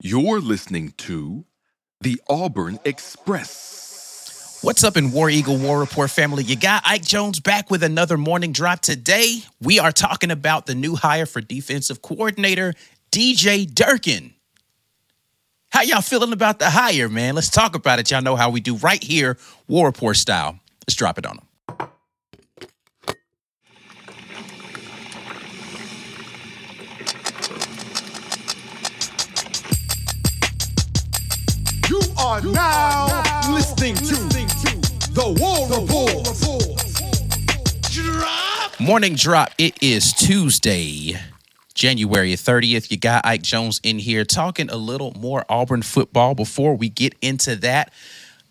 You're 0.00 0.40
listening 0.40 0.92
to 0.98 1.44
the 2.00 2.20
Auburn 2.28 2.78
Express. 2.84 4.58
What's 4.60 4.82
up 4.82 4.96
in 4.96 5.12
War 5.12 5.30
Eagle 5.30 5.56
War 5.56 5.80
Rapport 5.80 6.08
family? 6.08 6.42
You 6.42 6.56
got 6.56 6.82
Ike 6.84 7.04
Jones 7.04 7.38
back 7.40 7.70
with 7.70 7.82
another 7.82 8.18
morning 8.18 8.52
drop. 8.52 8.80
Today, 8.80 9.42
we 9.60 9.78
are 9.78 9.92
talking 9.92 10.30
about 10.30 10.66
the 10.66 10.74
new 10.74 10.96
hire 10.96 11.26
for 11.26 11.40
defensive 11.40 12.02
coordinator, 12.02 12.74
DJ 13.12 13.72
Durkin. 13.72 14.34
How 15.70 15.82
y'all 15.82 16.02
feeling 16.02 16.32
about 16.32 16.58
the 16.58 16.70
hire, 16.70 17.08
man? 17.08 17.34
Let's 17.34 17.50
talk 17.50 17.74
about 17.74 17.98
it. 17.98 18.10
Y'all 18.10 18.20
know 18.20 18.36
how 18.36 18.50
we 18.50 18.60
do 18.60 18.76
right 18.76 19.02
here, 19.02 19.38
War 19.68 19.86
Report 19.86 20.16
style. 20.16 20.58
Let's 20.86 20.96
drop 20.96 21.18
it 21.18 21.26
on 21.26 21.36
them. 21.36 21.46
Are 32.24 32.40
now 32.40 33.22
listening 33.52 33.94
to 33.96 34.14
the 35.12 35.36
War 35.38 35.68
Rapport. 35.68 36.24
Morning 38.82 39.14
drop. 39.14 39.50
It 39.58 39.82
is 39.82 40.14
Tuesday, 40.14 41.20
January 41.74 42.32
30th. 42.32 42.90
You 42.90 42.96
got 42.96 43.26
Ike 43.26 43.42
Jones 43.42 43.78
in 43.82 43.98
here 43.98 44.24
talking 44.24 44.70
a 44.70 44.76
little 44.76 45.12
more 45.18 45.44
Auburn 45.50 45.82
football. 45.82 46.34
Before 46.34 46.74
we 46.74 46.88
get 46.88 47.14
into 47.20 47.56
that, 47.56 47.92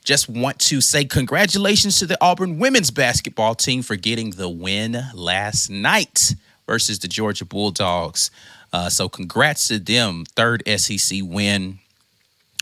just 0.04 0.30
want 0.30 0.60
to 0.60 0.80
say 0.80 1.04
congratulations 1.04 1.98
to 1.98 2.06
the 2.06 2.18
Auburn 2.22 2.60
women's 2.60 2.92
basketball 2.92 3.56
team 3.56 3.82
for 3.82 3.96
getting 3.96 4.30
the 4.30 4.50
win 4.50 5.04
last 5.16 5.72
night 5.72 6.36
versus 6.68 7.00
the 7.00 7.08
Georgia 7.08 7.46
Bulldogs. 7.46 8.30
Uh, 8.72 8.90
so, 8.90 9.10
congrats 9.10 9.68
to 9.70 9.80
them. 9.80 10.26
Third 10.36 10.62
SEC 10.68 11.22
win 11.24 11.80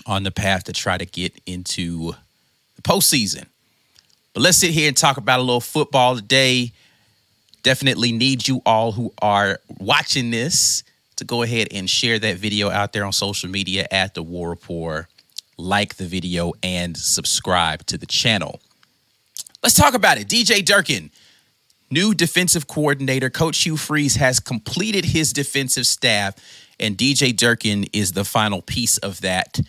on 0.06 0.24
the 0.24 0.32
path 0.32 0.66
to 0.66 0.74
try 0.74 0.98
to 0.98 1.06
get 1.06 1.34
into 1.46 2.14
the 2.76 2.82
postseason. 2.82 3.46
But 4.34 4.44
let's 4.44 4.58
sit 4.58 4.72
here 4.72 4.88
and 4.88 4.96
talk 4.96 5.18
about 5.18 5.40
a 5.40 5.44
little 5.44 5.62
football 5.62 6.16
today. 6.16 6.72
Definitely 7.64 8.12
need 8.12 8.48
you 8.48 8.62
all 8.66 8.92
who 8.92 9.14
are 9.22 9.60
watching 9.80 10.32
this 10.32 10.84
to 11.18 11.26
go 11.26 11.44
ahead 11.44 11.68
and 11.72 11.90
share 11.90 12.18
that 12.20 12.38
video 12.38 12.70
out 12.70 12.94
there 12.94 13.06
on 13.06 13.14
social 13.14 13.50
media 13.50 13.88
at 13.92 14.14
the 14.14 14.24
War 14.24 14.50
Rapport. 14.50 15.08
Like 15.58 15.96
the 15.96 16.06
video 16.06 16.54
and 16.64 16.98
subscribe 16.98 17.86
to 17.88 17.98
the 17.98 18.08
channel. 18.08 18.60
Let's 19.62 19.76
talk 19.76 19.94
about 19.94 20.18
it. 20.18 20.28
DJ 20.28 20.66
Durkin, 20.66 21.12
new 21.92 22.16
defensive 22.16 22.68
coordinator. 22.68 23.30
Coach 23.30 23.60
Hugh 23.60 23.78
Freeze 23.78 24.16
has 24.16 24.40
completed 24.40 25.06
his 25.06 25.32
defensive 25.34 25.86
staff, 25.86 26.36
and 26.80 26.98
DJ 26.98 27.36
Durkin 27.36 27.86
is 27.94 28.14
the 28.14 28.26
final 28.26 28.64
piece 28.64 28.98
of 28.98 29.22
that. 29.22 29.60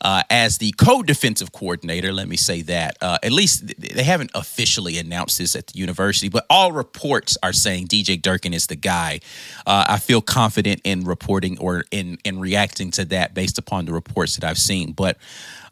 Uh, 0.00 0.22
as 0.30 0.58
the 0.58 0.72
co-defensive 0.72 1.52
coordinator, 1.52 2.12
let 2.12 2.28
me 2.28 2.36
say 2.36 2.62
that. 2.62 2.96
Uh, 3.00 3.18
at 3.22 3.32
least 3.32 3.66
they 3.78 4.02
haven't 4.02 4.30
officially 4.34 4.98
announced 4.98 5.38
this 5.38 5.54
at 5.54 5.66
the 5.68 5.78
university, 5.78 6.28
but 6.28 6.46
all 6.48 6.72
reports 6.72 7.36
are 7.42 7.52
saying 7.52 7.86
DJ 7.86 8.20
Durkin 8.20 8.54
is 8.54 8.66
the 8.66 8.76
guy. 8.76 9.20
Uh, 9.66 9.84
I 9.88 9.98
feel 9.98 10.22
confident 10.22 10.80
in 10.84 11.04
reporting 11.04 11.58
or 11.58 11.84
in 11.90 12.18
in 12.24 12.40
reacting 12.40 12.90
to 12.92 13.04
that 13.06 13.34
based 13.34 13.58
upon 13.58 13.84
the 13.84 13.92
reports 13.92 14.36
that 14.36 14.44
I've 14.44 14.58
seen. 14.58 14.92
But 14.92 15.18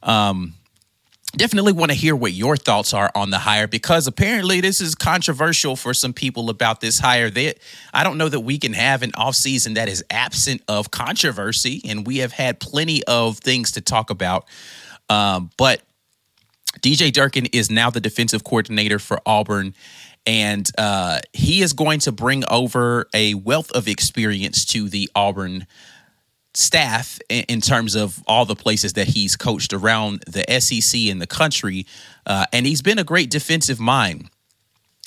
um, 0.03 0.55
definitely 1.37 1.73
want 1.73 1.91
to 1.91 1.97
hear 1.97 2.17
what 2.17 2.33
your 2.33 2.57
thoughts 2.57 2.95
are 2.95 3.11
on 3.15 3.31
the 3.31 3.39
hire 3.39 3.67
because 3.67 4.07
apparently 4.07 4.61
this 4.61 4.81
is 4.81 4.95
controversial 4.95 5.77
for 5.77 5.93
some 5.93 6.13
people 6.13 6.49
about 6.49 6.81
this 6.81 6.99
hire 6.99 7.29
that 7.29 7.59
i 7.93 8.03
don't 8.03 8.17
know 8.17 8.29
that 8.29 8.41
we 8.41 8.59
can 8.59 8.73
have 8.73 9.03
an 9.03 9.13
offseason 9.13 9.75
that 9.75 9.89
is 9.89 10.03
absent 10.11 10.63
of 10.69 10.91
controversy 10.91 11.83
and 11.87 12.07
we 12.07 12.19
have 12.19 12.33
had 12.33 12.59
plenty 12.61 13.05
of 13.05 13.39
things 13.39 13.73
to 13.73 13.81
talk 13.81 14.11
about. 14.11 14.47
Um, 15.11 15.51
but 15.57 15.83
dj 16.81 17.13
durkin 17.13 17.47
is 17.47 17.71
now 17.71 17.91
the 17.91 18.01
defensive 18.01 18.45
coordinator 18.45 18.99
for 18.99 19.21
auburn 19.27 19.75
and 20.27 20.69
uh, 20.77 21.21
he 21.33 21.63
is 21.63 21.73
going 21.73 22.01
to 22.01 22.13
bring 22.13 22.45
over 22.51 23.07
a 23.15 23.33
wealth 23.33 23.71
of 23.73 23.89
experience 23.89 24.67
to 24.67 24.91
the 24.91 25.11
auburn 25.15 25.67
staff 26.55 27.19
in, 27.29 27.45
in, 27.49 27.61
terms 27.61 27.95
of 27.95 28.23
all 28.27 28.45
the 28.45 28.57
places 28.57 28.95
that 28.95 29.07
he's 29.07 29.37
coached 29.37 29.73
around 29.73 30.25
the 30.27 30.45
SEC 30.61 31.01
in 31.01 31.19
the 31.19 31.27
country, 31.27 31.87
uh, 32.27 32.47
and 32.53 32.67
he's 32.67 32.83
been 32.83 32.99
a 32.99 33.05
great 33.05 33.31
defensive 33.31 33.79
mind. 33.79 34.31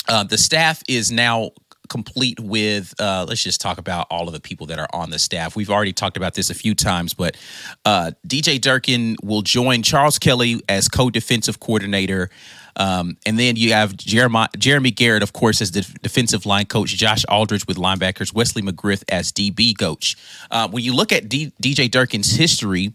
Uh, 0.07 0.23
the 0.23 0.37
staff 0.37 0.81
is 0.87 1.11
now 1.11 1.51
complete 1.91 2.39
with 2.39 2.93
uh, 3.01 3.25
let's 3.27 3.43
just 3.43 3.59
talk 3.59 3.77
about 3.77 4.07
all 4.09 4.27
of 4.27 4.33
the 4.33 4.39
people 4.39 4.65
that 4.65 4.79
are 4.79 4.87
on 4.93 5.09
the 5.09 5.19
staff 5.19 5.57
we've 5.57 5.69
already 5.69 5.91
talked 5.91 6.15
about 6.15 6.33
this 6.35 6.49
a 6.49 6.53
few 6.53 6.73
times 6.73 7.13
but 7.13 7.35
uh, 7.83 8.11
dj 8.25 8.61
durkin 8.61 9.17
will 9.21 9.41
join 9.41 9.83
charles 9.83 10.17
kelly 10.17 10.61
as 10.69 10.87
co-defensive 10.87 11.59
coordinator 11.59 12.29
um, 12.75 13.17
and 13.25 13.37
then 13.39 13.55
you 13.55 13.73
have 13.73 13.95
Jeremy, 13.97 14.45
Jeremy 14.57 14.91
Garrett, 14.91 15.23
of 15.23 15.33
course, 15.33 15.61
as 15.61 15.71
the 15.71 15.81
defensive 16.01 16.45
line 16.45 16.65
coach, 16.65 16.95
Josh 16.95 17.25
Aldridge 17.29 17.67
with 17.67 17.77
linebackers, 17.77 18.33
Wesley 18.33 18.61
McGriff 18.61 19.03
as 19.09 19.31
DB 19.31 19.77
coach. 19.77 20.15
Uh, 20.49 20.67
when 20.69 20.83
you 20.83 20.95
look 20.95 21.11
at 21.11 21.29
D- 21.29 21.53
DJ 21.61 21.89
Durkin's 21.89 22.31
history, 22.35 22.93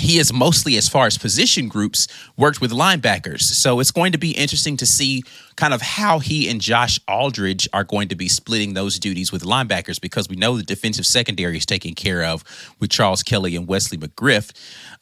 he 0.00 0.18
is 0.18 0.32
mostly, 0.32 0.76
as 0.76 0.88
far 0.88 1.06
as 1.06 1.18
position 1.18 1.68
groups, 1.68 2.08
worked 2.36 2.60
with 2.60 2.70
linebackers. 2.70 3.42
So 3.42 3.80
it's 3.80 3.90
going 3.90 4.12
to 4.12 4.18
be 4.18 4.30
interesting 4.30 4.76
to 4.78 4.86
see 4.86 5.22
kind 5.56 5.74
of 5.74 5.82
how 5.82 6.18
he 6.20 6.48
and 6.48 6.60
Josh 6.60 6.98
Aldridge 7.06 7.68
are 7.72 7.84
going 7.84 8.08
to 8.08 8.14
be 8.14 8.28
splitting 8.28 8.74
those 8.74 8.98
duties 8.98 9.30
with 9.30 9.42
linebackers 9.42 10.00
because 10.00 10.28
we 10.28 10.36
know 10.36 10.56
the 10.56 10.62
defensive 10.62 11.06
secondary 11.06 11.58
is 11.58 11.66
taken 11.66 11.94
care 11.94 12.24
of 12.24 12.44
with 12.80 12.90
Charles 12.90 13.22
Kelly 13.22 13.56
and 13.56 13.68
Wesley 13.68 13.98
McGriff. 13.98 14.52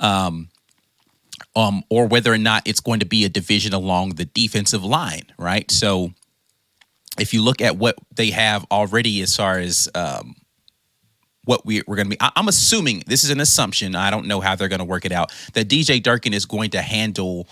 Um, 0.01 0.49
um, 1.56 1.82
or 1.88 2.06
whether 2.06 2.32
or 2.32 2.38
not 2.38 2.62
it's 2.66 2.81
going 2.81 3.00
to 3.00 3.06
be 3.06 3.25
a 3.25 3.28
division 3.28 3.72
along 3.72 4.15
the 4.15 4.25
defensive 4.25 4.84
line, 4.84 5.25
right? 5.38 5.71
So 5.71 6.12
if 7.19 7.34
you 7.34 7.43
look 7.43 7.60
at 7.60 7.76
what 7.76 7.97
they 8.15 8.31
have 8.31 8.66
already 8.71 9.21
as 9.22 9.37
far 9.37 9.59
as 9.59 9.88
um, 9.94 10.37
what 11.44 11.65
we, 11.66 11.81
are 11.81 11.84
going 11.84 12.04
to 12.04 12.10
be, 12.10 12.21
I, 12.21 12.31
I'm 12.37 12.49
assuming 12.49 13.03
this 13.06 13.25
is 13.25 13.31
an 13.31 13.41
assumption. 13.41 13.94
I 13.94 14.10
don't 14.10 14.26
know 14.26 14.41
how 14.41 14.54
they're 14.54 14.69
going 14.69 14.78
to 14.78 14.84
work 14.84 15.04
it 15.04 15.12
out. 15.12 15.32
That 15.54 15.69
DJ 15.69 16.03
Durkin 16.03 16.32
is 16.32 16.47
going 16.47 16.71
to 16.71 16.82
handle 16.82 17.49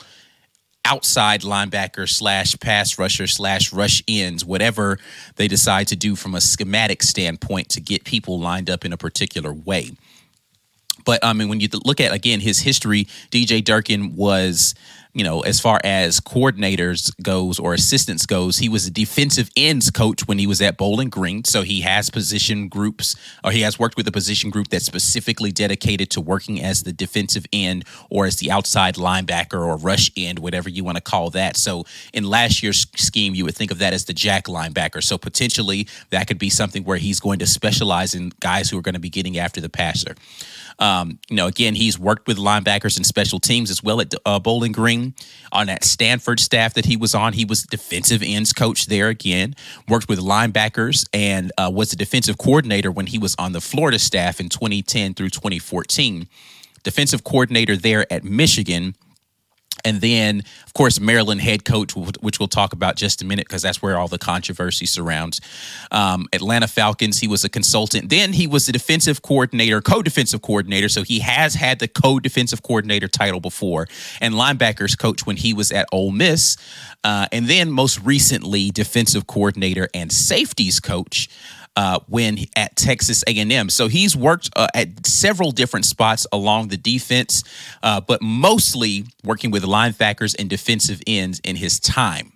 outside 0.85 1.41
linebacker 1.41 2.09
slash 2.09 2.59
pass 2.61 2.97
rusher 2.99 3.27
slash 3.27 3.73
rush 3.73 4.03
ends, 4.07 4.45
whatever 4.45 4.99
they 5.35 5.49
decide 5.49 5.89
to 5.89 5.97
do 5.97 6.15
from 6.15 6.35
a 6.35 6.41
schematic 6.41 7.03
standpoint 7.03 7.69
to 7.71 7.81
get 7.81 8.05
people 8.05 8.39
lined 8.39 8.71
up 8.71 8.85
in 8.85 8.93
a 8.93 8.97
particular 8.97 9.53
way. 9.53 9.91
But 11.07 11.25
I 11.25 11.33
mean, 11.33 11.49
when 11.49 11.61
you 11.61 11.69
look 11.87 12.01
at 12.03 12.13
again 12.13 12.41
his 12.41 12.59
history, 12.59 13.05
DJ 13.31 13.65
Durkin 13.65 14.17
was, 14.17 14.75
you 15.15 15.25
know, 15.25 15.41
as 15.41 15.61
far 15.61 15.81
as 15.83 16.21
coordinators 16.21 17.11
goes 17.23 17.59
or 17.59 17.73
assistants 17.73 18.27
goes, 18.27 18.59
he 18.59 18.69
was 18.69 18.87
a 18.87 18.91
defensive 18.91 19.49
ends 19.57 19.91
coach 19.91 20.29
when 20.29 20.39
he 20.39 20.47
was 20.47 20.61
at 20.61 20.77
Bowling 20.77 21.09
Green. 21.09 21.45
So 21.45 21.63
he 21.63 21.81
has 21.83 22.11
position 22.11 22.69
groups, 22.69 23.17
or 23.43 23.53
he 23.53 23.63
has 23.63 23.79
worked 23.79 23.97
with 23.97 24.07
a 24.09 24.13
position 24.13 24.51
group 24.51 24.69
that's 24.69 24.85
specifically 24.85 25.53
dedicated 25.53 26.11
to 26.11 26.21
working 26.21 26.61
as 26.61 26.83
the 26.83 26.93
defensive 26.93 27.47
end 27.53 27.85
or 28.11 28.27
as 28.27 28.37
the 28.39 28.51
outside 28.51 28.97
linebacker 28.97 29.65
or 29.65 29.77
rush 29.77 30.11
end, 30.17 30.41
whatever 30.41 30.69
you 30.69 30.85
want 30.85 30.97
to 30.97 31.03
call 31.03 31.31
that. 31.31 31.57
So 31.57 31.85
in 32.13 32.25
last 32.25 32.63
year's 32.63 32.87
scheme, 32.97 33.35
you 33.35 33.45
would 33.45 33.55
think 33.55 33.71
of 33.71 33.79
that 33.79 33.95
as 33.95 34.05
the 34.05 34.13
jack 34.13 34.47
linebacker. 34.47 35.03
So 35.03 35.17
potentially 35.17 35.87
that 36.11 36.27
could 36.27 36.39
be 36.39 36.51
something 36.51 36.83
where 36.85 36.99
he's 36.99 37.21
going 37.21 37.39
to 37.39 37.47
specialize 37.47 38.15
in 38.15 38.33
guys 38.41 38.69
who 38.69 38.77
are 38.77 38.83
going 38.83 38.95
to 38.95 39.01
be 39.01 39.09
getting 39.11 39.39
after 39.39 39.63
the 39.63 39.71
passer. 39.71 40.17
Um, 40.79 41.19
you 41.29 41.37
know, 41.37 41.47
again, 41.47 41.75
he's 41.75 41.99
worked 41.99 42.27
with 42.27 42.37
linebackers 42.37 42.97
and 42.97 43.07
special 43.07 43.39
teams 43.39 43.71
as 43.71 43.83
well 43.83 44.01
at 44.01 44.15
uh, 44.25 44.39
Bowling 44.39 44.73
Green. 44.73 45.15
On 45.53 45.67
that 45.67 45.85
Stanford 45.85 46.41
staff 46.41 46.75
that 46.75 46.85
he 46.85 46.97
was 46.97 47.15
on, 47.15 47.33
he 47.33 47.45
was 47.45 47.63
defensive 47.63 48.23
ends 48.25 48.53
coach 48.53 48.87
there 48.87 49.09
again. 49.09 49.55
Worked 49.89 50.09
with 50.09 50.19
linebackers 50.19 51.07
and 51.13 51.53
uh, 51.57 51.71
was 51.73 51.91
the 51.91 51.97
defensive 51.97 52.39
coordinator 52.39 52.91
when 52.91 53.07
he 53.07 53.19
was 53.19 53.35
on 53.39 53.53
the 53.53 53.61
Florida 53.61 53.99
staff 53.99 54.41
in 54.41 54.49
2010 54.49 55.15
through 55.15 55.31
2014. 55.31 56.29
Defensive 56.83 57.25
coordinator 57.25 57.77
there 57.77 58.11
at 58.13 58.23
Michigan 58.23 58.95
And 59.87 60.01
then, 60.01 60.43
of 60.67 60.75
course, 60.75 60.99
Maryland 60.99 61.41
head 61.41 61.65
coach, 61.65 61.95
which 61.95 62.41
we'll 62.41 62.49
talk 62.49 62.73
about 62.73 62.97
just 62.97 63.23
a 63.23 63.25
minute 63.25 63.47
because 63.47 63.63
that's 63.63 63.81
where 63.81 63.97
all 63.97 64.09
the 64.09 64.19
controversy 64.19 64.85
surrounds. 64.85 65.41
Um, 65.93 66.27
Atlanta 66.33 66.67
Falcons, 66.67 67.21
he 67.21 67.29
was 67.29 67.45
a 67.45 67.49
consultant. 67.49 68.11
Then 68.11 68.33
he 68.33 68.49
was 68.49 68.67
the 68.67 68.73
defensive 68.73 69.23
coordinator, 69.23 69.81
co 69.81 70.03
defensive 70.03 70.43
coordinator. 70.43 70.89
So 70.89 71.05
he 71.05 71.21
has 71.21 71.55
had 71.55 71.79
the 71.79 71.87
co 71.87 72.19
defensive 72.19 72.65
coordinator 72.65 73.07
title 73.07 73.39
before, 73.39 73.87
and 74.21 74.35
linebackers 74.35 74.99
coach 74.99 75.25
when 75.25 75.37
he 75.37 75.55
was 75.55 75.71
at 75.71 75.87
Ole 75.93 76.11
Miss. 76.11 76.57
Uh, 77.05 77.29
and 77.31 77.47
then 77.47 77.71
most 77.71 78.01
recently, 78.03 78.73
defensive 78.73 79.29
coordinator 79.29 79.89
and 79.95 80.11
safeties 80.11 80.81
coach 80.81 81.29
uh, 81.77 82.01
when 82.09 82.39
at 82.57 82.75
Texas 82.77 83.23
A&M. 83.27 83.71
So 83.71 83.89
he's 83.89 84.17
worked 84.17 84.51
uh, 84.57 84.69
at 84.75 85.07
several 85.07 85.51
different 85.53 85.85
spots 85.85 86.27
along 86.33 86.69
the 86.69 86.77
defense, 86.77 87.45
uh, 87.83 88.01
but 88.01 88.23
mostly 88.23 89.05
working 89.25 89.51
with 89.51 89.63
linebackers 89.63 90.35
and 90.39 90.49
defensive 90.49 91.03
ends 91.07 91.41
in 91.45 91.57
his 91.57 91.79
time. 91.79 92.33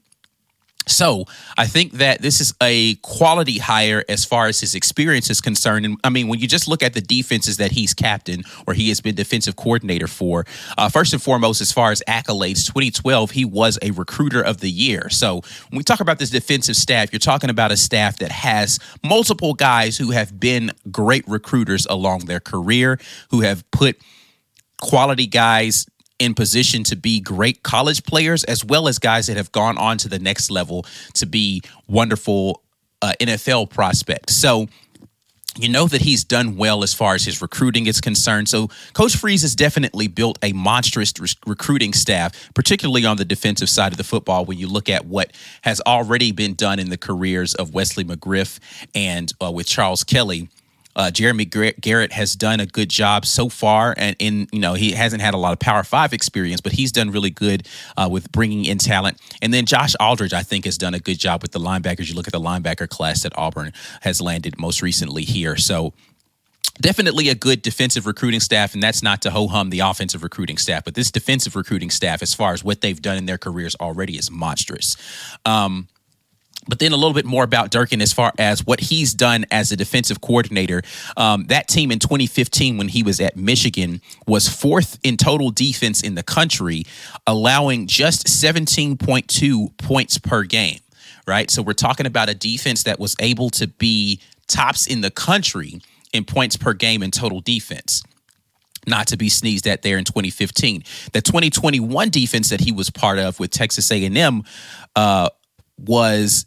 So 0.91 1.25
I 1.57 1.67
think 1.67 1.93
that 1.93 2.21
this 2.21 2.41
is 2.41 2.53
a 2.61 2.97
quality 2.97 3.59
hire 3.59 4.05
as 4.09 4.25
far 4.25 4.47
as 4.47 4.61
his 4.61 4.75
experience 4.75 5.31
is 5.31 5.41
concerned. 5.41 5.87
And 5.87 5.97
I 6.05 6.11
mean, 6.11 6.29
when 6.29 6.41
you 6.41 6.49
just 6.49 6.69
look 6.69 6.83
at 6.83 6.95
the 6.95 7.01
defenses 7.01 7.59
that 7.59 7.73
he's 7.73 7.95
captain 7.95 8.43
or 8.67 8.75
he 8.75 8.89
has 8.89 9.01
been 9.01 9.15
defensive 9.15 9.57
coordinator 9.57 10.07
for, 10.07 10.45
uh, 10.77 10.89
first 10.89 11.13
and 11.13 11.23
foremost, 11.23 11.61
as 11.61 11.73
far 11.73 11.93
as 11.93 12.03
accolades, 12.09 12.67
2012, 12.67 13.31
he 13.31 13.45
was 13.45 13.79
a 13.83 13.93
recruiter 13.93 14.43
of 14.43 14.59
the 14.59 14.71
year. 14.71 15.09
So 15.11 15.43
when 15.71 15.79
we 15.79 15.85
talk 15.85 16.01
about 16.01 16.19
this 16.19 16.31
defensive 16.31 16.77
staff, 16.77 17.13
you're 17.13 17.21
talking 17.21 17.51
about 17.51 17.73
a 17.73 17.77
staff 17.77 18.19
that 18.19 18.33
has 18.33 18.79
multiple 19.05 19.55
guys 19.55 19.97
who 19.97 20.11
have 20.11 20.39
been 20.39 20.73
great 20.91 21.27
recruiters 21.29 21.87
along 21.87 22.27
their 22.27 22.41
career, 22.41 22.99
who 23.31 23.43
have 23.43 23.69
put 23.71 23.97
quality 24.81 25.27
guys 25.27 25.87
in 26.21 26.35
position 26.35 26.85
to 26.85 26.95
be 26.95 27.19
great 27.19 27.65
college 27.65 28.05
players 28.05 28.45
as 28.45 28.65
well 28.65 28.87
as 28.87 29.01
guys 29.01 29.27
that 29.27 29.37
have 29.37 29.51
gone 29.51 29.77
on 29.79 29.99
to 29.99 30.09
the 30.09 30.21
next 30.21 30.51
level 30.51 30.87
to 31.15 31.27
be 31.27 31.63
wonderful 31.89 32.63
uh, 33.03 33.15
NFL 33.21 33.71
prospects. 33.71 34.37
So 34.37 34.69
you 35.59 35.69
know 35.69 35.89
that 35.89 36.03
he's 36.03 36.23
done 36.23 36.57
well 36.57 36.85
as 36.85 36.95
far 36.95 37.15
as 37.15 37.25
his 37.25 37.43
recruiting 37.43 37.87
is 37.87 38.01
concerned. 38.01 38.49
So 38.49 38.69
Coach 38.93 39.17
Freeze 39.17 39.43
has 39.43 39.57
definitely 39.57 40.07
built 40.07 40.39
a 40.43 40.53
monstrous 40.53 41.13
re- 41.19 41.29
recruiting 41.45 41.93
staff, 41.93 42.51
particularly 42.55 43.05
on 43.05 43.17
the 43.17 43.25
defensive 43.25 43.69
side 43.69 43.91
of 43.93 43.99
the 43.99 44.05
football. 44.05 44.45
When 44.45 44.59
you 44.59 44.69
look 44.69 44.89
at 44.89 45.07
what 45.07 45.33
has 45.63 45.81
already 45.87 46.31
been 46.31 46.55
done 46.55 46.79
in 46.79 46.91
the 46.91 46.97
careers 46.97 47.55
of 47.55 47.75
Wesley 47.75 48.05
McGriff 48.05 48.61
and 48.95 49.33
uh, 49.43 49.51
with 49.51 49.67
Charles 49.67 50.05
Kelly, 50.05 50.49
uh, 50.97 51.11
Jeremy 51.11 51.45
Garrett 51.45 52.13
has 52.13 52.35
done 52.35 52.61
a 52.61 52.67
good 52.67 52.89
job 52.89 53.25
so 53.25 53.49
far, 53.49 53.95
and 53.97 54.17
in 54.19 54.49
you 54.53 54.61
know 54.61 54.75
he 54.75 54.93
hasn't 54.93 55.23
had 55.23 55.35
a 55.35 55.37
lot 55.37 55.53
of 55.53 55.59
Power 55.59 55.85
Five 55.85 56.13
experience, 56.13 56.61
but 56.61 56.73
he's 56.73 56.93
done 56.93 57.11
really 57.11 57.31
good 57.31 57.67
uh, 57.97 58.09
with 58.11 58.31
bringing 58.33 58.65
in 58.65 58.79
talent. 58.79 59.19
And 59.41 59.55
then 59.55 59.67
Josh 59.67 59.95
Aldridge, 60.01 60.33
I 60.33 60.43
think, 60.43 60.65
has 60.65 60.77
done 60.79 60.95
a 60.95 60.99
good 60.99 61.19
job 61.19 61.43
with 61.43 61.53
the 61.53 61.61
linebackers. 61.61 62.09
You 62.09 62.15
look 62.15 62.27
at 62.27 62.33
the 62.33 62.41
linebacker 62.41 62.89
class 62.89 63.23
that 63.23 63.37
Auburn 63.37 63.73
has 64.03 64.21
landed 64.21 64.59
most 64.59 64.83
recently 64.83 65.25
here, 65.25 65.57
so 65.57 65.93
definitely 66.81 67.29
a 67.29 67.35
good 67.35 67.63
defensive 67.63 68.07
recruiting 68.07 68.41
staff, 68.41 68.75
and 68.75 68.83
that's 68.83 69.03
not 69.03 69.23
to 69.23 69.31
ho 69.31 69.47
hum 69.47 69.71
the 69.71 69.81
offensive 69.81 70.23
recruiting 70.23 70.59
staff, 70.59 70.85
but 70.85 70.95
this 70.95 71.11
defensive 71.11 71.55
recruiting 71.55 71.91
staff, 71.91 72.23
as 72.23 72.35
far 72.35 72.53
as 72.53 72.65
what 72.65 72.81
they've 72.81 73.01
done 73.01 73.17
in 73.17 73.27
their 73.27 73.39
careers 73.39 73.77
already, 73.77 74.17
is 74.17 74.31
monstrous. 74.31 74.97
Um, 75.45 75.89
but 76.69 76.79
then 76.79 76.93
a 76.93 76.97
little 76.97 77.15
bit 77.15 77.25
more 77.25 77.43
about 77.43 77.71
Durkin 77.71 78.03
as 78.03 78.13
far 78.13 78.33
as 78.39 78.65
what 78.65 78.81
he's 78.81 79.15
done 79.15 79.47
as 79.51 79.73
a 79.73 79.77
defensive 79.77 80.21
coordinator. 80.21 80.83
Um, 81.17 81.47
that 81.47 81.69
team 81.69 81.91
in 81.91 81.99
2015, 81.99 82.77
when 82.77 82.89
he 82.89 83.03
was 83.03 83.21
at 83.21 83.37
Michigan, 83.37 84.01
was 84.27 84.49
fourth 84.49 84.99
in 85.03 85.17
total 85.17 85.51
defense 85.51 86.03
in 86.03 86.15
the 86.15 86.23
country, 86.23 86.85
allowing 87.27 87.87
just 87.87 88.27
17.2 88.27 89.77
points 89.79 90.19
per 90.19 90.45
game. 90.45 90.79
Right. 91.27 91.51
So 91.51 91.63
we're 91.63 91.75
talking 91.75 92.07
about 92.07 92.29
a 92.29 92.35
defense 92.35 92.83
that 92.85 92.99
was 92.99 93.15
able 93.21 93.51
to 93.51 93.69
be 93.69 94.21
tops 94.49 94.87
in 94.87 95.01
the 95.01 95.11
country 95.11 95.81
in 96.13 96.25
points 96.25 96.57
per 96.57 96.73
game 96.73 97.03
in 97.03 97.11
total 97.11 97.41
defense 97.41 98.03
not 98.87 99.07
to 99.07 99.17
be 99.19 99.29
sneezed 99.29 99.67
at 99.67 99.83
there 99.83 99.99
in 99.99 100.05
2015. 100.05 100.83
The 101.13 101.21
2021 101.21 102.09
defense 102.09 102.49
that 102.49 102.61
he 102.61 102.73
was 102.73 102.89
part 102.89 103.19
of 103.19 103.39
with 103.39 103.51
Texas 103.51 103.91
A&M 103.93 104.43
uh, 104.97 105.29
was 105.79 106.47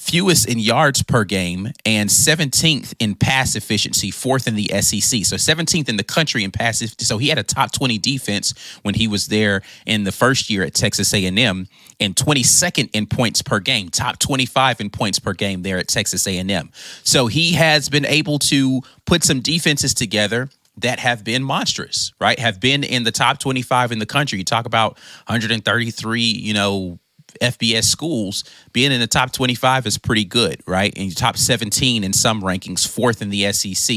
fewest 0.00 0.48
in 0.48 0.58
yards 0.58 1.02
per 1.02 1.24
game 1.24 1.68
and 1.84 2.08
17th 2.08 2.94
in 2.98 3.14
pass 3.14 3.54
efficiency, 3.54 4.10
fourth 4.10 4.48
in 4.48 4.54
the 4.54 4.68
SEC. 4.80 5.26
So 5.26 5.36
17th 5.36 5.90
in 5.90 5.98
the 5.98 6.02
country 6.02 6.42
in 6.42 6.50
pass. 6.50 6.82
So 6.98 7.18
he 7.18 7.28
had 7.28 7.36
a 7.36 7.42
top 7.42 7.70
20 7.70 7.98
defense 7.98 8.54
when 8.80 8.94
he 8.94 9.06
was 9.06 9.26
there 9.26 9.60
in 9.84 10.04
the 10.04 10.10
first 10.10 10.48
year 10.48 10.62
at 10.62 10.72
Texas 10.72 11.12
A&M 11.12 11.68
and 12.00 12.16
22nd 12.16 12.88
in 12.94 13.06
points 13.06 13.42
per 13.42 13.60
game, 13.60 13.90
top 13.90 14.18
25 14.18 14.80
in 14.80 14.88
points 14.88 15.18
per 15.18 15.34
game 15.34 15.60
there 15.60 15.76
at 15.76 15.86
Texas 15.86 16.26
A&M. 16.26 16.70
So 17.04 17.26
he 17.26 17.52
has 17.52 17.90
been 17.90 18.06
able 18.06 18.38
to 18.38 18.80
put 19.04 19.22
some 19.22 19.40
defenses 19.40 19.92
together 19.92 20.48
that 20.78 20.98
have 20.98 21.24
been 21.24 21.42
monstrous, 21.42 22.14
right? 22.18 22.38
Have 22.38 22.58
been 22.58 22.84
in 22.84 23.02
the 23.04 23.12
top 23.12 23.38
25 23.38 23.92
in 23.92 23.98
the 23.98 24.06
country. 24.06 24.38
You 24.38 24.44
talk 24.44 24.64
about 24.64 24.94
133, 25.26 26.22
you 26.22 26.54
know, 26.54 26.98
FBS 27.40 27.84
schools, 27.84 28.44
being 28.72 28.92
in 28.92 29.00
the 29.00 29.06
top 29.06 29.32
25 29.32 29.86
is 29.86 29.98
pretty 29.98 30.24
good, 30.24 30.62
right? 30.66 30.92
And 30.96 31.14
top 31.16 31.36
17 31.36 32.04
in 32.04 32.12
some 32.12 32.42
rankings, 32.42 32.86
fourth 32.86 33.22
in 33.22 33.30
the 33.30 33.52
SEC. 33.52 33.96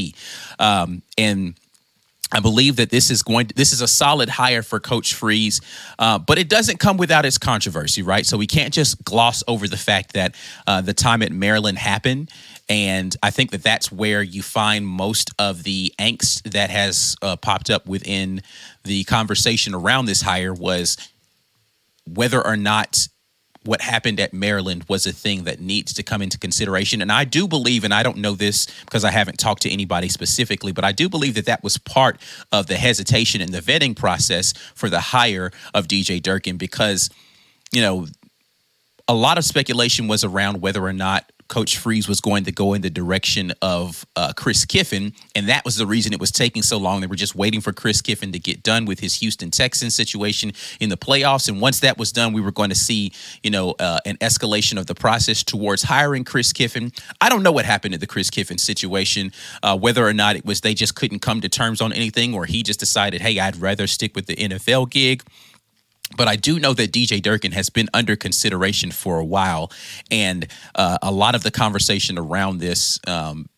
Um, 0.58 1.02
and 1.16 1.54
I 2.32 2.40
believe 2.40 2.76
that 2.76 2.90
this 2.90 3.10
is 3.10 3.22
going. 3.22 3.46
To, 3.46 3.54
this 3.54 3.72
is 3.72 3.80
a 3.80 3.86
solid 3.86 4.28
hire 4.28 4.62
for 4.62 4.80
Coach 4.80 5.14
Freeze, 5.14 5.60
uh, 5.98 6.18
but 6.18 6.36
it 6.36 6.48
doesn't 6.48 6.78
come 6.78 6.96
without 6.96 7.24
its 7.24 7.38
controversy, 7.38 8.02
right? 8.02 8.26
So 8.26 8.36
we 8.36 8.46
can't 8.46 8.74
just 8.74 9.04
gloss 9.04 9.44
over 9.46 9.68
the 9.68 9.76
fact 9.76 10.14
that 10.14 10.34
uh, 10.66 10.80
the 10.80 10.94
time 10.94 11.22
at 11.22 11.30
Maryland 11.30 11.78
happened, 11.78 12.30
and 12.68 13.14
I 13.22 13.30
think 13.30 13.52
that 13.52 13.62
that's 13.62 13.92
where 13.92 14.22
you 14.22 14.42
find 14.42 14.86
most 14.86 15.30
of 15.38 15.62
the 15.62 15.94
angst 15.98 16.50
that 16.52 16.70
has 16.70 17.14
uh, 17.22 17.36
popped 17.36 17.70
up 17.70 17.86
within 17.86 18.42
the 18.82 19.04
conversation 19.04 19.74
around 19.74 20.06
this 20.06 20.22
hire 20.22 20.54
was 20.54 20.96
whether 22.06 22.44
or 22.44 22.56
not 22.56 23.06
what 23.64 23.80
happened 23.80 24.20
at 24.20 24.32
Maryland 24.32 24.84
was 24.88 25.06
a 25.06 25.12
thing 25.12 25.44
that 25.44 25.60
needs 25.60 25.92
to 25.94 26.02
come 26.02 26.20
into 26.22 26.38
consideration. 26.38 27.00
And 27.00 27.10
I 27.10 27.24
do 27.24 27.48
believe, 27.48 27.84
and 27.84 27.94
I 27.94 28.02
don't 28.02 28.18
know 28.18 28.32
this 28.32 28.66
because 28.84 29.04
I 29.04 29.10
haven't 29.10 29.38
talked 29.38 29.62
to 29.62 29.70
anybody 29.70 30.08
specifically, 30.08 30.72
but 30.72 30.84
I 30.84 30.92
do 30.92 31.08
believe 31.08 31.34
that 31.34 31.46
that 31.46 31.62
was 31.62 31.78
part 31.78 32.20
of 32.52 32.66
the 32.66 32.76
hesitation 32.76 33.40
in 33.40 33.52
the 33.52 33.60
vetting 33.60 33.96
process 33.96 34.52
for 34.74 34.90
the 34.90 35.00
hire 35.00 35.50
of 35.72 35.88
DJ 35.88 36.22
Durkin 36.22 36.56
because, 36.56 37.10
you 37.72 37.80
know, 37.80 38.06
a 39.08 39.14
lot 39.14 39.38
of 39.38 39.44
speculation 39.44 40.08
was 40.08 40.24
around 40.24 40.60
whether 40.60 40.82
or 40.82 40.92
not 40.92 41.30
Coach 41.48 41.78
Freeze 41.78 42.08
was 42.08 42.20
going 42.20 42.44
to 42.44 42.52
go 42.52 42.74
in 42.74 42.82
the 42.82 42.90
direction 42.90 43.52
of 43.60 44.06
uh, 44.16 44.32
Chris 44.36 44.64
Kiffin, 44.64 45.12
and 45.34 45.48
that 45.48 45.64
was 45.64 45.76
the 45.76 45.86
reason 45.86 46.12
it 46.12 46.20
was 46.20 46.30
taking 46.30 46.62
so 46.62 46.78
long. 46.78 47.00
They 47.00 47.06
were 47.06 47.16
just 47.16 47.34
waiting 47.34 47.60
for 47.60 47.72
Chris 47.72 48.00
Kiffin 48.00 48.32
to 48.32 48.38
get 48.38 48.62
done 48.62 48.84
with 48.84 49.00
his 49.00 49.16
Houston 49.16 49.50
Texans 49.50 49.94
situation 49.94 50.52
in 50.80 50.88
the 50.88 50.96
playoffs, 50.96 51.48
and 51.48 51.60
once 51.60 51.80
that 51.80 51.98
was 51.98 52.12
done, 52.12 52.32
we 52.32 52.40
were 52.40 52.52
going 52.52 52.70
to 52.70 52.74
see, 52.74 53.12
you 53.42 53.50
know, 53.50 53.74
uh, 53.78 53.98
an 54.06 54.16
escalation 54.18 54.78
of 54.78 54.86
the 54.86 54.94
process 54.94 55.42
towards 55.42 55.82
hiring 55.82 56.24
Chris 56.24 56.52
Kiffin. 56.52 56.92
I 57.20 57.28
don't 57.28 57.42
know 57.42 57.52
what 57.52 57.64
happened 57.64 57.94
in 57.94 58.00
the 58.00 58.06
Chris 58.06 58.30
Kiffin 58.30 58.58
situation, 58.58 59.32
uh, 59.62 59.76
whether 59.76 60.06
or 60.06 60.14
not 60.14 60.36
it 60.36 60.44
was 60.44 60.62
they 60.62 60.74
just 60.74 60.94
couldn't 60.94 61.20
come 61.20 61.40
to 61.40 61.48
terms 61.48 61.80
on 61.80 61.92
anything, 61.92 62.34
or 62.34 62.46
he 62.46 62.62
just 62.62 62.80
decided, 62.80 63.20
hey, 63.20 63.38
I'd 63.38 63.56
rather 63.56 63.86
stick 63.86 64.14
with 64.14 64.26
the 64.26 64.36
NFL 64.36 64.90
gig 64.90 65.22
but 66.16 66.28
I 66.28 66.36
do 66.36 66.58
know 66.58 66.72
that 66.74 66.92
DJ 66.92 67.20
Durkin 67.20 67.52
has 67.52 67.70
been 67.70 67.88
under 67.94 68.16
consideration 68.16 68.90
for 68.90 69.18
a 69.18 69.24
while, 69.24 69.70
and 70.10 70.46
uh, 70.74 70.98
a 71.02 71.10
lot 71.10 71.34
of 71.34 71.42
the 71.42 71.50
conversation 71.50 72.18
around 72.18 72.58
this 72.58 72.98
um, 73.06 73.48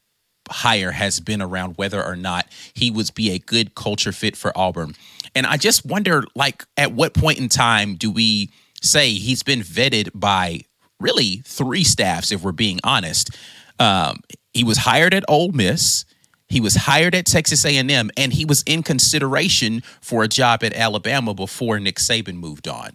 hire 0.51 0.93
has 0.93 1.21
been 1.21 1.43
around 1.43 1.77
whether 1.77 2.03
or 2.03 2.17
not 2.17 2.47
he 2.75 2.91
would 2.91 3.15
be 3.15 3.31
a 3.31 3.39
good 3.39 3.75
culture 3.75 4.13
fit 4.13 4.37
for 4.37 4.57
Auburn. 4.57 4.95
And 5.35 5.47
I 5.47 5.57
just 5.57 5.85
wonder, 5.85 6.25
like, 6.35 6.65
at 6.77 6.93
what 6.93 7.15
point 7.15 7.39
in 7.39 7.49
time 7.49 7.95
do 7.95 8.11
we 8.11 8.51
say 8.83 9.11
he's 9.11 9.43
been 9.43 9.61
vetted 9.61 10.11
by 10.15 10.63
really 11.01 11.43
three 11.45 11.85
staffs, 11.85 12.33
if 12.33 12.43
we're 12.43 12.53
being 12.53 12.81
honest? 12.85 13.37
Um, 13.79 14.21
he 14.55 14.65
was 14.65 14.79
hired 14.79 15.13
at 15.13 15.25
Ole 15.29 15.53
Miss. 15.53 16.05
He 16.49 16.61
was 16.61 16.75
hired 16.75 17.15
at 17.15 17.27
Texas 17.27 17.65
A&M 17.65 18.11
and 18.17 18.33
he 18.33 18.45
was 18.45 18.63
in 18.67 18.83
consideration 18.83 19.83
for 20.01 20.23
a 20.23 20.29
job 20.29 20.63
at 20.63 20.73
Alabama 20.75 21.35
before 21.35 21.81
Nick 21.81 21.97
Saban 21.97 22.37
moved 22.37 22.69
on. 22.69 22.93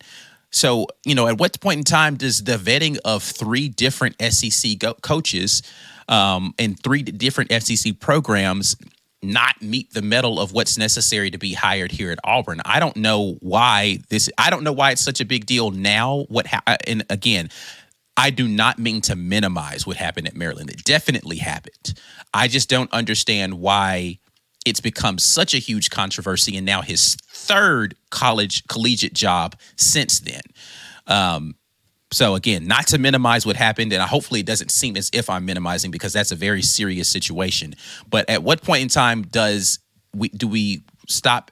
So, 0.51 0.87
you 1.05 1.15
know, 1.15 1.27
at 1.27 1.37
what 1.37 1.59
point 1.61 1.79
in 1.79 1.83
time 1.83 2.15
does 2.15 2.43
the 2.43 2.57
vetting 2.57 2.97
of 3.05 3.23
three 3.23 3.69
different 3.69 4.21
SEC 4.21 4.77
go- 4.77 4.95
coaches 4.95 5.61
um, 6.07 6.53
and 6.59 6.81
three 6.81 7.03
different 7.03 7.51
SEC 7.63 7.99
programs 7.99 8.75
not 9.23 9.61
meet 9.61 9.93
the 9.93 10.01
metal 10.01 10.39
of 10.39 10.51
what's 10.51 10.77
necessary 10.77 11.29
to 11.31 11.37
be 11.37 11.53
hired 11.53 11.91
here 11.91 12.11
at 12.11 12.19
Auburn. 12.23 12.59
I 12.65 12.79
don't 12.79 12.97
know 12.97 13.37
why 13.39 13.99
this. 14.09 14.29
I 14.37 14.49
don't 14.49 14.63
know 14.63 14.71
why 14.71 14.91
it's 14.91 15.01
such 15.01 15.21
a 15.21 15.25
big 15.25 15.45
deal 15.45 15.71
now. 15.71 16.25
What 16.27 16.47
ha- 16.47 16.63
and 16.87 17.05
again, 17.09 17.49
I 18.17 18.29
do 18.29 18.47
not 18.47 18.79
mean 18.79 19.01
to 19.01 19.15
minimize 19.15 19.85
what 19.85 19.97
happened 19.97 20.27
at 20.27 20.35
Maryland. 20.35 20.69
It 20.69 20.83
definitely 20.83 21.37
happened. 21.37 21.93
I 22.33 22.47
just 22.47 22.69
don't 22.69 22.91
understand 22.93 23.55
why 23.55 24.19
it's 24.65 24.79
become 24.79 25.17
such 25.17 25.53
a 25.53 25.57
huge 25.57 25.89
controversy, 25.89 26.55
and 26.55 26.65
now 26.65 26.81
his 26.81 27.15
third 27.29 27.95
college 28.09 28.67
collegiate 28.67 29.13
job 29.13 29.55
since 29.75 30.19
then. 30.19 30.41
Um, 31.07 31.55
so 32.13 32.35
again, 32.35 32.67
not 32.67 32.87
to 32.87 32.97
minimize 32.97 33.45
what 33.45 33.55
happened, 33.55 33.93
and 33.93 34.01
hopefully 34.03 34.41
it 34.41 34.45
doesn't 34.45 34.69
seem 34.69 34.97
as 34.97 35.09
if 35.13 35.29
I'm 35.29 35.45
minimizing 35.45 35.91
because 35.91 36.13
that's 36.13 36.31
a 36.31 36.35
very 36.35 36.61
serious 36.61 37.07
situation. 37.07 37.73
But 38.09 38.29
at 38.29 38.43
what 38.43 38.61
point 38.61 38.83
in 38.83 38.87
time 38.89 39.23
does 39.23 39.79
we 40.13 40.29
do 40.29 40.47
we 40.47 40.83
stop 41.07 41.51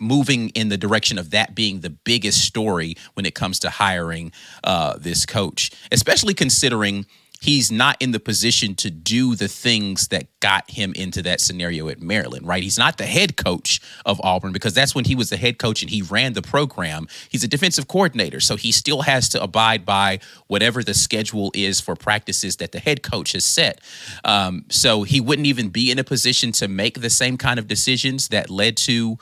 moving 0.00 0.50
in 0.50 0.68
the 0.68 0.76
direction 0.76 1.18
of 1.18 1.30
that 1.30 1.54
being 1.54 1.80
the 1.80 1.90
biggest 1.90 2.44
story 2.44 2.94
when 3.14 3.24
it 3.24 3.34
comes 3.34 3.58
to 3.60 3.70
hiring 3.70 4.32
uh, 4.62 4.96
this 4.98 5.24
coach, 5.24 5.70
especially 5.90 6.34
considering 6.34 7.06
he's 7.44 7.70
not 7.70 8.00
in 8.00 8.10
the 8.12 8.18
position 8.18 8.74
to 8.74 8.90
do 8.90 9.34
the 9.34 9.48
things 9.48 10.08
that 10.08 10.28
got 10.40 10.70
him 10.70 10.94
into 10.94 11.20
that 11.20 11.42
scenario 11.42 11.90
at 11.90 12.00
Maryland, 12.00 12.46
right? 12.46 12.62
He's 12.62 12.78
not 12.78 12.96
the 12.96 13.04
head 13.04 13.36
coach 13.36 13.82
of 14.06 14.18
Auburn 14.24 14.50
because 14.50 14.72
that's 14.72 14.94
when 14.94 15.04
he 15.04 15.14
was 15.14 15.28
the 15.28 15.36
head 15.36 15.58
coach 15.58 15.82
and 15.82 15.90
he 15.90 16.00
ran 16.00 16.32
the 16.32 16.40
program. 16.40 17.06
He's 17.28 17.44
a 17.44 17.48
defensive 17.48 17.86
coordinator, 17.86 18.40
so 18.40 18.56
he 18.56 18.72
still 18.72 19.02
has 19.02 19.28
to 19.28 19.42
abide 19.42 19.84
by 19.84 20.20
whatever 20.46 20.82
the 20.82 20.94
schedule 20.94 21.52
is 21.54 21.82
for 21.82 21.94
practices 21.94 22.56
that 22.56 22.72
the 22.72 22.78
head 22.78 23.02
coach 23.02 23.32
has 23.32 23.44
set. 23.44 23.78
Um, 24.24 24.64
so 24.70 25.02
he 25.02 25.20
wouldn't 25.20 25.46
even 25.46 25.68
be 25.68 25.90
in 25.90 25.98
a 25.98 26.04
position 26.04 26.50
to 26.52 26.66
make 26.66 27.02
the 27.02 27.10
same 27.10 27.36
kind 27.36 27.58
of 27.58 27.68
decisions 27.68 28.28
that 28.28 28.48
led 28.48 28.78
to 28.78 29.18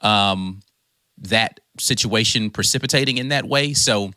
um, 0.00 0.60
that 1.18 1.58
situation 1.80 2.50
precipitating 2.50 3.18
in 3.18 3.30
that 3.30 3.46
way. 3.46 3.72
So 3.72 4.12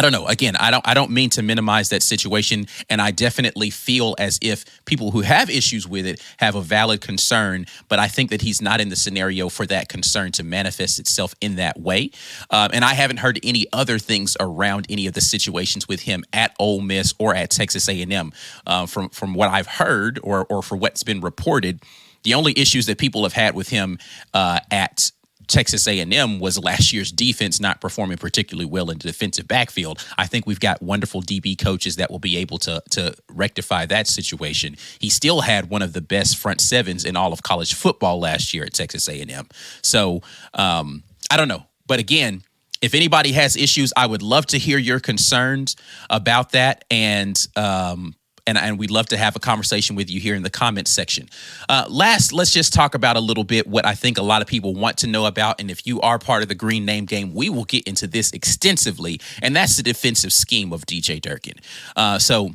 I 0.00 0.02
don't 0.02 0.12
know. 0.12 0.26
Again, 0.28 0.56
I 0.56 0.70
don't 0.70 0.88
I 0.88 0.94
don't 0.94 1.10
mean 1.10 1.28
to 1.28 1.42
minimize 1.42 1.90
that 1.90 2.02
situation 2.02 2.66
and 2.88 3.02
I 3.02 3.10
definitely 3.10 3.68
feel 3.68 4.14
as 4.18 4.38
if 4.40 4.64
people 4.86 5.10
who 5.10 5.20
have 5.20 5.50
issues 5.50 5.86
with 5.86 6.06
it 6.06 6.22
have 6.38 6.54
a 6.54 6.62
valid 6.62 7.02
concern, 7.02 7.66
but 7.90 7.98
I 7.98 8.08
think 8.08 8.30
that 8.30 8.40
he's 8.40 8.62
not 8.62 8.80
in 8.80 8.88
the 8.88 8.96
scenario 8.96 9.50
for 9.50 9.66
that 9.66 9.90
concern 9.90 10.32
to 10.32 10.42
manifest 10.42 11.00
itself 11.00 11.34
in 11.42 11.56
that 11.56 11.78
way. 11.78 12.12
Um, 12.48 12.70
and 12.72 12.82
I 12.82 12.94
haven't 12.94 13.18
heard 13.18 13.40
any 13.42 13.66
other 13.74 13.98
things 13.98 14.38
around 14.40 14.86
any 14.88 15.06
of 15.06 15.12
the 15.12 15.20
situations 15.20 15.86
with 15.86 16.00
him 16.00 16.24
at 16.32 16.56
Ole 16.58 16.80
Miss 16.80 17.12
or 17.18 17.34
at 17.34 17.50
Texas 17.50 17.86
A&M. 17.86 18.32
Uh, 18.66 18.86
from 18.86 19.10
from 19.10 19.34
what 19.34 19.50
I've 19.50 19.66
heard 19.66 20.18
or 20.22 20.46
or 20.48 20.62
for 20.62 20.76
what's 20.76 21.02
been 21.02 21.20
reported, 21.20 21.82
the 22.22 22.32
only 22.32 22.58
issues 22.58 22.86
that 22.86 22.96
people 22.96 23.24
have 23.24 23.34
had 23.34 23.54
with 23.54 23.68
him 23.68 23.98
uh, 24.32 24.60
at 24.70 25.10
Texas 25.50 25.86
A&M 25.88 26.38
was 26.38 26.62
last 26.62 26.92
year's 26.92 27.10
defense 27.10 27.60
not 27.60 27.80
performing 27.80 28.16
particularly 28.16 28.66
well 28.66 28.88
in 28.88 28.98
the 28.98 29.08
defensive 29.08 29.48
backfield. 29.48 30.04
I 30.16 30.26
think 30.26 30.46
we've 30.46 30.60
got 30.60 30.80
wonderful 30.80 31.22
DB 31.22 31.58
coaches 31.58 31.96
that 31.96 32.10
will 32.10 32.20
be 32.20 32.36
able 32.36 32.58
to 32.58 32.82
to 32.90 33.14
rectify 33.28 33.84
that 33.86 34.06
situation. 34.06 34.76
He 35.00 35.10
still 35.10 35.40
had 35.40 35.68
one 35.68 35.82
of 35.82 35.92
the 35.92 36.00
best 36.00 36.36
front 36.36 36.60
sevens 36.60 37.04
in 37.04 37.16
all 37.16 37.32
of 37.32 37.42
college 37.42 37.74
football 37.74 38.20
last 38.20 38.54
year 38.54 38.64
at 38.64 38.72
Texas 38.72 39.08
A&M. 39.08 39.48
So 39.82 40.22
um, 40.54 41.02
I 41.30 41.36
don't 41.36 41.48
know, 41.48 41.64
but 41.86 41.98
again. 41.98 42.42
If 42.82 42.94
anybody 42.94 43.32
has 43.32 43.58
issues, 43.58 43.92
I 43.94 44.06
would 44.06 44.22
love 44.22 44.46
to 44.46 44.58
hear 44.58 44.78
your 44.78 45.00
concerns 45.00 45.76
about 46.08 46.52
that. 46.52 46.86
And 46.90 47.36
um, 47.54 48.14
and, 48.50 48.58
and 48.58 48.78
we'd 48.78 48.90
love 48.90 49.06
to 49.06 49.16
have 49.16 49.36
a 49.36 49.38
conversation 49.38 49.96
with 49.96 50.10
you 50.10 50.18
here 50.18 50.34
in 50.34 50.42
the 50.42 50.50
comments 50.50 50.90
section. 50.90 51.28
Uh, 51.68 51.86
last, 51.88 52.32
let's 52.32 52.52
just 52.52 52.72
talk 52.72 52.94
about 52.94 53.16
a 53.16 53.20
little 53.20 53.44
bit 53.44 53.66
what 53.66 53.86
I 53.86 53.94
think 53.94 54.18
a 54.18 54.22
lot 54.22 54.42
of 54.42 54.48
people 54.48 54.74
want 54.74 54.98
to 54.98 55.06
know 55.06 55.26
about. 55.26 55.60
And 55.60 55.70
if 55.70 55.86
you 55.86 56.00
are 56.00 56.18
part 56.18 56.42
of 56.42 56.48
the 56.48 56.54
Green 56.54 56.84
Name 56.84 57.04
Gang, 57.04 57.32
we 57.32 57.48
will 57.48 57.64
get 57.64 57.86
into 57.86 58.06
this 58.06 58.32
extensively, 58.32 59.20
and 59.40 59.54
that's 59.54 59.76
the 59.76 59.82
defensive 59.82 60.32
scheme 60.32 60.72
of 60.72 60.84
DJ 60.86 61.20
Durkin. 61.20 61.54
Uh, 61.96 62.18
so, 62.18 62.50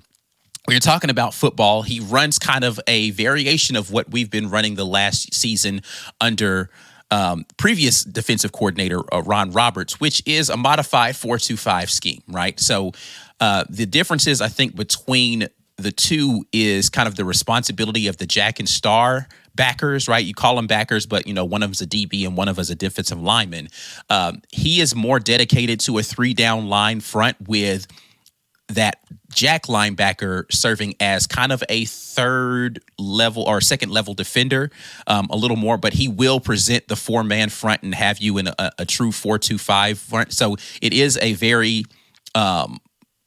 you're 0.67 0.79
talking 0.79 1.11
about 1.11 1.35
football, 1.35 1.83
he 1.83 1.99
runs 1.99 2.39
kind 2.39 2.63
of 2.63 2.79
a 2.87 3.11
variation 3.11 3.75
of 3.75 3.91
what 3.91 4.09
we've 4.09 4.31
been 4.31 4.49
running 4.49 4.73
the 4.73 4.85
last 4.85 5.31
season 5.31 5.81
under 6.19 6.71
um, 7.11 7.45
previous 7.57 8.03
defensive 8.03 8.51
coordinator 8.51 9.01
uh, 9.13 9.21
Ron 9.21 9.51
Roberts, 9.51 9.99
which 9.99 10.23
is 10.25 10.49
a 10.49 10.57
modified 10.57 11.15
four-two-five 11.15 11.91
scheme, 11.91 12.23
right? 12.27 12.59
So 12.59 12.93
uh, 13.39 13.65
the 13.69 13.85
differences 13.85 14.41
I 14.41 14.47
think 14.47 14.75
between 14.75 15.47
the 15.77 15.91
two 15.91 16.45
is 16.53 16.89
kind 16.89 17.07
of 17.07 17.15
the 17.15 17.25
responsibility 17.25 18.07
of 18.07 18.17
the 18.17 18.25
Jack 18.25 18.59
and 18.59 18.69
Star 18.69 19.27
backers, 19.55 20.07
right? 20.07 20.23
You 20.23 20.33
call 20.33 20.55
them 20.55 20.67
backers, 20.67 21.05
but 21.05 21.27
you 21.27 21.33
know 21.33 21.45
one 21.45 21.63
of 21.63 21.69
them's 21.69 21.81
a 21.81 21.87
DB 21.87 22.25
and 22.25 22.37
one 22.37 22.47
of 22.47 22.59
us 22.59 22.69
a 22.69 22.75
defensive 22.75 23.21
lineman. 23.21 23.69
Um, 24.09 24.41
he 24.51 24.81
is 24.81 24.95
more 24.95 25.19
dedicated 25.19 25.79
to 25.81 25.97
a 25.97 26.03
three 26.03 26.33
down 26.33 26.67
line 26.69 26.99
front 26.99 27.37
with 27.47 27.87
that 28.69 28.99
Jack 29.29 29.63
linebacker 29.63 30.51
serving 30.51 30.95
as 30.99 31.27
kind 31.27 31.51
of 31.51 31.63
a 31.69 31.85
third 31.85 32.79
level 32.97 33.43
or 33.43 33.61
second 33.61 33.91
level 33.91 34.13
defender, 34.13 34.71
um, 35.07 35.27
a 35.29 35.35
little 35.35 35.57
more, 35.57 35.77
but 35.77 35.93
he 35.93 36.07
will 36.07 36.39
present 36.39 36.87
the 36.87 36.95
four 36.95 37.23
man 37.23 37.49
front 37.49 37.83
and 37.83 37.93
have 37.93 38.19
you 38.19 38.37
in 38.37 38.47
a, 38.47 38.71
a 38.79 38.85
true 38.85 39.11
four 39.11 39.37
two 39.37 39.57
five 39.57 39.99
front. 39.99 40.33
So 40.33 40.55
it 40.81 40.93
is 40.93 41.19
a 41.21 41.33
very 41.33 41.85
um, 42.33 42.79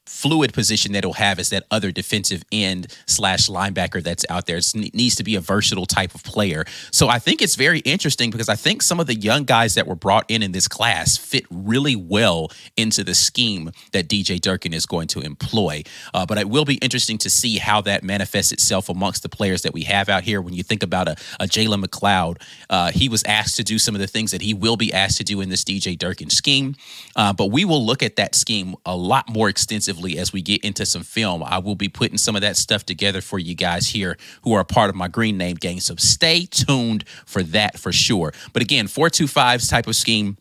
fluid 0.09 0.53
position 0.53 0.93
that 0.93 1.05
he'll 1.05 1.13
have 1.13 1.39
is 1.39 1.51
that 1.51 1.65
other 1.71 1.93
defensive 1.93 2.43
end 2.51 2.87
slash 3.07 3.49
linebacker 3.49 4.03
that's 4.03 4.25
out 4.29 4.47
there. 4.47 4.57
It 4.57 4.75
needs 4.75 5.15
to 5.17 5.25
be 5.25 5.37
a 5.37 5.41
versatile 5.41 5.87
type 5.87 6.15
of 6.15 6.25
player. 6.25 6.65
So 6.91 7.09
I 7.09 7.19
think 7.19 7.43
it's 7.43 7.55
very 7.55 7.81
interesting 7.81 8.31
because 8.31 8.49
I 8.49 8.57
think 8.57 8.83
some 8.83 9.01
of 9.01 9.07
the 9.07 9.15
young 9.15 9.45
guys 9.45 9.75
that 9.75 9.87
were 9.87 9.95
brought 9.95 10.25
in 10.29 10.43
in 10.43 10.53
this 10.53 10.67
class 10.67 11.17
fit 11.17 11.45
really 11.51 11.95
well 11.95 12.51
into 12.77 13.05
the 13.05 13.15
scheme 13.15 13.71
that 13.93 14.09
DJ 14.09 14.41
Durkin 14.41 14.73
is 14.73 14.87
going 14.87 15.09
to 15.09 15.21
employ. 15.21 15.83
Uh, 16.15 16.25
but 16.27 16.39
it 16.39 16.49
will 16.49 16.65
be 16.65 16.77
interesting 16.77 17.19
to 17.19 17.31
see 17.31 17.59
how 17.59 17.81
that 17.83 18.03
manifests 18.03 18.53
itself 18.53 18.89
amongst 18.89 19.23
the 19.23 19.29
players 19.29 19.63
that 19.63 19.73
we 19.73 19.83
have 19.83 20.09
out 20.09 20.25
here. 20.25 20.41
When 20.41 20.55
you 20.55 20.63
think 20.63 20.83
about 20.83 21.09
a, 21.09 21.17
a 21.39 21.45
Jalen 21.45 21.85
McLeod, 21.85 22.41
uh, 22.71 22.91
he 22.93 23.09
was 23.09 23.23
asked 23.25 23.57
to 23.57 23.63
do 23.63 23.79
some 23.79 23.95
of 23.95 24.01
the 24.01 24.07
things 24.07 24.31
that 24.31 24.43
he 24.43 24.55
will 24.55 24.77
be 24.77 24.93
asked 24.93 25.19
to 25.19 25.25
do 25.25 25.41
in 25.41 25.49
this 25.49 25.65
DJ 25.65 25.99
Durkin 25.99 26.31
scheme. 26.31 26.75
Uh, 27.15 27.33
but 27.33 27.47
we 27.47 27.65
will 27.65 27.85
look 27.85 28.03
at 28.03 28.17
that 28.17 28.35
scheme 28.35 28.75
a 28.87 28.97
lot 28.97 29.29
more 29.29 29.49
extensively 29.49 29.98
as 30.19 30.33
we 30.33 30.43
get 30.43 30.65
into 30.65 30.87
some 30.87 31.03
film. 31.03 31.43
I 31.43 31.59
will 31.59 31.75
be 31.75 31.89
putting 31.89 32.19
some 32.19 32.37
of 32.37 32.43
that 32.43 32.57
stuff 32.57 32.85
together 32.85 33.21
for 33.21 33.39
you 33.39 33.55
guys 33.55 33.89
here 33.89 34.17
who 34.43 34.53
are 34.55 34.61
a 34.61 34.65
part 34.65 34.91
of 34.91 34.97
my 34.97 35.09
green 35.09 35.37
name 35.37 35.57
gang. 35.57 35.81
So 35.81 35.95
stay 35.97 36.47
tuned 36.47 37.07
for 37.27 37.43
that 37.43 37.79
for 37.79 37.93
sure. 37.93 38.33
But 38.53 38.63
again, 38.63 38.87
425's 38.87 39.69
type 39.69 39.87
of 39.87 39.97
scheme 39.97 40.37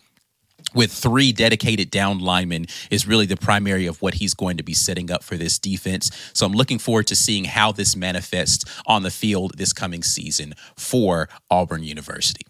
with 0.73 0.91
three 0.91 1.31
dedicated 1.31 1.89
down 1.89 2.19
linemen 2.19 2.65
is 2.91 3.07
really 3.07 3.25
the 3.25 3.37
primary 3.37 3.85
of 3.85 4.01
what 4.01 4.15
he's 4.15 4.33
going 4.33 4.57
to 4.57 4.63
be 4.63 4.73
setting 4.73 5.11
up 5.11 5.23
for 5.23 5.37
this 5.37 5.59
defense. 5.59 6.31
So 6.33 6.45
I'm 6.45 6.53
looking 6.53 6.79
forward 6.79 7.07
to 7.07 7.15
seeing 7.15 7.45
how 7.45 7.71
this 7.71 7.95
manifests 7.95 8.65
on 8.85 9.03
the 9.03 9.11
field 9.11 9.57
this 9.57 9.73
coming 9.73 10.03
season 10.03 10.53
for 10.75 11.29
Auburn 11.49 11.83
University. 11.83 12.46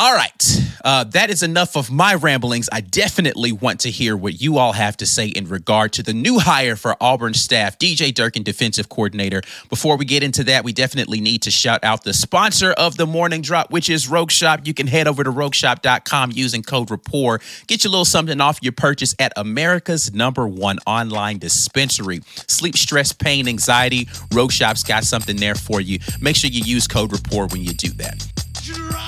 All 0.00 0.14
right. 0.14 0.68
Uh, 0.84 1.02
that 1.02 1.28
is 1.28 1.42
enough 1.42 1.76
of 1.76 1.90
my 1.90 2.14
ramblings. 2.14 2.68
I 2.72 2.82
definitely 2.82 3.50
want 3.50 3.80
to 3.80 3.90
hear 3.90 4.16
what 4.16 4.40
you 4.40 4.56
all 4.56 4.70
have 4.70 4.96
to 4.98 5.06
say 5.06 5.26
in 5.26 5.48
regard 5.48 5.92
to 5.94 6.04
the 6.04 6.12
new 6.12 6.38
hire 6.38 6.76
for 6.76 6.96
Auburn 7.00 7.34
staff, 7.34 7.76
DJ 7.80 8.14
Durkin, 8.14 8.44
defensive 8.44 8.88
coordinator. 8.88 9.42
Before 9.68 9.96
we 9.96 10.04
get 10.04 10.22
into 10.22 10.44
that, 10.44 10.62
we 10.62 10.72
definitely 10.72 11.20
need 11.20 11.42
to 11.42 11.50
shout 11.50 11.82
out 11.82 12.04
the 12.04 12.14
sponsor 12.14 12.70
of 12.70 12.96
the 12.96 13.06
morning 13.06 13.42
drop, 13.42 13.72
which 13.72 13.90
is 13.90 14.06
Rogue 14.06 14.30
Shop. 14.30 14.60
You 14.62 14.72
can 14.72 14.86
head 14.86 15.08
over 15.08 15.24
to 15.24 15.32
rogueshop.com 15.32 16.30
using 16.32 16.62
code 16.62 16.92
RAPPORT. 16.92 17.42
Get 17.66 17.82
you 17.82 17.90
a 17.90 17.90
little 17.90 18.04
something 18.04 18.40
off 18.40 18.60
your 18.62 18.74
purchase 18.74 19.16
at 19.18 19.32
America's 19.36 20.14
number 20.14 20.46
one 20.46 20.78
online 20.86 21.38
dispensary. 21.38 22.20
Sleep, 22.46 22.76
stress, 22.76 23.12
pain, 23.12 23.48
anxiety. 23.48 24.06
Rogue 24.32 24.52
Shop's 24.52 24.84
got 24.84 25.02
something 25.02 25.38
there 25.38 25.56
for 25.56 25.80
you. 25.80 25.98
Make 26.20 26.36
sure 26.36 26.50
you 26.50 26.62
use 26.62 26.86
code 26.86 27.10
RAPPORT 27.10 27.50
when 27.50 27.64
you 27.64 27.72
do 27.72 27.88
that. 27.94 29.07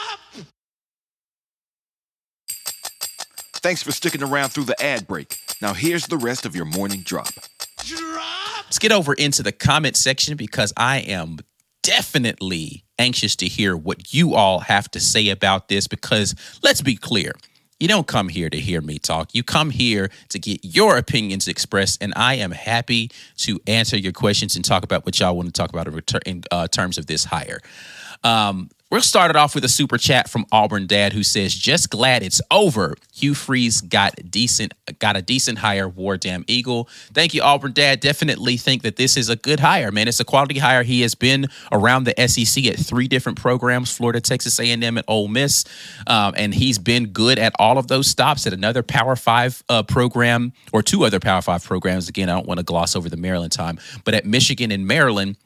Thanks 3.61 3.83
for 3.83 3.91
sticking 3.91 4.23
around 4.23 4.49
through 4.49 4.63
the 4.63 4.81
ad 4.83 5.07
break. 5.07 5.37
Now 5.61 5.73
here's 5.73 6.07
the 6.07 6.17
rest 6.17 6.45
of 6.45 6.55
your 6.55 6.65
morning 6.65 7.01
drop. 7.01 7.29
Let's 8.65 8.79
get 8.79 8.91
over 8.91 9.13
into 9.13 9.43
the 9.43 9.51
comment 9.51 9.95
section 9.95 10.35
because 10.35 10.73
I 10.75 10.99
am 10.99 11.37
definitely 11.83 12.83
anxious 12.97 13.35
to 13.37 13.47
hear 13.47 13.75
what 13.75 14.13
you 14.13 14.33
all 14.33 14.59
have 14.59 14.89
to 14.91 14.99
say 14.99 15.29
about 15.29 15.67
this 15.67 15.87
because 15.87 16.35
let's 16.63 16.81
be 16.81 16.95
clear. 16.95 17.33
You 17.79 17.87
don't 17.87 18.05
come 18.05 18.29
here 18.29 18.49
to 18.49 18.59
hear 18.59 18.79
me 18.79 18.99
talk. 18.99 19.33
You 19.33 19.43
come 19.43 19.71
here 19.71 20.11
to 20.29 20.39
get 20.39 20.63
your 20.63 20.97
opinions 20.97 21.47
expressed, 21.47 22.01
and 22.01 22.13
I 22.15 22.35
am 22.35 22.51
happy 22.51 23.09
to 23.37 23.59
answer 23.65 23.97
your 23.97 24.11
questions 24.11 24.55
and 24.55 24.63
talk 24.63 24.83
about 24.83 25.03
what 25.03 25.19
y'all 25.19 25.35
want 25.35 25.47
to 25.47 25.51
talk 25.51 25.71
about 25.71 25.87
in, 26.27 26.43
uh, 26.51 26.67
terms 26.67 26.99
of 26.99 27.07
this 27.07 27.25
hire. 27.25 27.59
Um, 28.23 28.69
We'll 28.91 28.99
start 28.99 29.29
it 29.29 29.37
off 29.37 29.55
with 29.55 29.63
a 29.63 29.69
super 29.69 29.97
chat 29.97 30.29
from 30.29 30.45
Auburn 30.51 30.85
Dad 30.85 31.13
who 31.13 31.23
says, 31.23 31.55
"Just 31.55 31.89
glad 31.89 32.23
it's 32.23 32.41
over. 32.51 32.97
Hugh 33.13 33.33
Freeze 33.33 33.79
got 33.79 34.29
decent, 34.29 34.73
got 34.99 35.15
a 35.15 35.21
decent 35.21 35.59
hire. 35.59 35.87
War 35.87 36.17
damn 36.17 36.43
Eagle. 36.45 36.89
Thank 37.13 37.33
you, 37.33 37.41
Auburn 37.41 37.71
Dad. 37.71 38.01
Definitely 38.01 38.57
think 38.57 38.81
that 38.81 38.97
this 38.97 39.15
is 39.15 39.29
a 39.29 39.37
good 39.37 39.61
hire, 39.61 39.93
man. 39.93 40.09
It's 40.09 40.19
a 40.19 40.25
quality 40.25 40.59
hire. 40.59 40.83
He 40.83 41.03
has 41.03 41.15
been 41.15 41.47
around 41.71 42.03
the 42.03 42.27
SEC 42.27 42.65
at 42.67 42.77
three 42.77 43.07
different 43.07 43.39
programs: 43.39 43.95
Florida, 43.95 44.19
Texas 44.19 44.59
A&M, 44.59 44.83
and 44.83 45.03
Ole 45.07 45.29
Miss, 45.29 45.63
um, 46.07 46.33
and 46.35 46.53
he's 46.53 46.77
been 46.77 47.07
good 47.07 47.39
at 47.39 47.53
all 47.59 47.77
of 47.77 47.87
those 47.87 48.07
stops. 48.07 48.45
At 48.45 48.51
another 48.51 48.83
Power 48.83 49.15
Five 49.15 49.63
uh, 49.69 49.83
program 49.83 50.51
or 50.73 50.83
two 50.83 51.05
other 51.05 51.21
Power 51.21 51.41
Five 51.41 51.63
programs. 51.63 52.09
Again, 52.09 52.27
I 52.27 52.33
don't 52.33 52.45
want 52.45 52.57
to 52.57 52.65
gloss 52.65 52.97
over 52.97 53.07
the 53.07 53.15
Maryland 53.15 53.53
time, 53.53 53.79
but 54.03 54.13
at 54.15 54.25
Michigan 54.25 54.69
and 54.69 54.85
Maryland." 54.85 55.37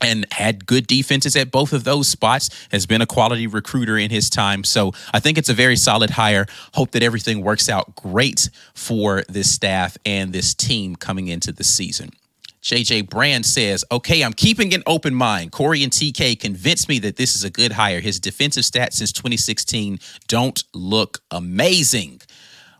And 0.00 0.26
had 0.32 0.66
good 0.66 0.86
defenses 0.86 1.34
at 1.36 1.50
both 1.50 1.72
of 1.72 1.84
those 1.84 2.08
spots 2.08 2.50
has 2.70 2.86
been 2.86 3.00
a 3.00 3.06
quality 3.06 3.46
recruiter 3.46 3.96
in 3.96 4.10
his 4.10 4.28
time 4.28 4.64
so 4.64 4.92
i 5.12 5.20
think 5.20 5.38
it's 5.38 5.48
a 5.48 5.54
very 5.54 5.76
solid 5.76 6.10
hire 6.10 6.46
hope 6.74 6.90
that 6.90 7.02
everything 7.02 7.42
works 7.42 7.68
out 7.68 7.94
great 7.96 8.50
for 8.74 9.22
this 9.28 9.50
staff 9.50 9.96
and 10.04 10.32
this 10.32 10.54
team 10.54 10.96
coming 10.96 11.28
into 11.28 11.52
the 11.52 11.64
season 11.64 12.10
JJ 12.66 13.08
Brand 13.08 13.46
says, 13.46 13.84
okay, 13.92 14.22
I'm 14.22 14.32
keeping 14.32 14.74
an 14.74 14.82
open 14.88 15.14
mind. 15.14 15.52
Corey 15.52 15.84
and 15.84 15.92
TK 15.92 16.40
convinced 16.40 16.88
me 16.88 16.98
that 16.98 17.14
this 17.14 17.36
is 17.36 17.44
a 17.44 17.50
good 17.50 17.70
hire. 17.70 18.00
His 18.00 18.18
defensive 18.18 18.64
stats 18.64 18.94
since 18.94 19.12
2016 19.12 20.00
don't 20.26 20.64
look 20.74 21.20
amazing. 21.30 22.22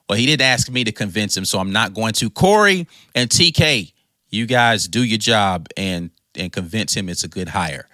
Well, 0.08 0.18
he 0.18 0.26
didn't 0.26 0.42
ask 0.42 0.68
me 0.68 0.82
to 0.82 0.90
convince 0.90 1.36
him, 1.36 1.44
so 1.44 1.60
I'm 1.60 1.70
not 1.70 1.94
going 1.94 2.14
to. 2.14 2.30
Corey 2.30 2.88
and 3.14 3.30
TK, 3.30 3.92
you 4.28 4.46
guys 4.46 4.88
do 4.88 5.04
your 5.04 5.18
job 5.18 5.68
and 5.76 6.10
and 6.36 6.52
convince 6.52 6.94
him 6.94 7.08
it's 7.08 7.24
a 7.24 7.28
good 7.28 7.48
hire. 7.48 7.86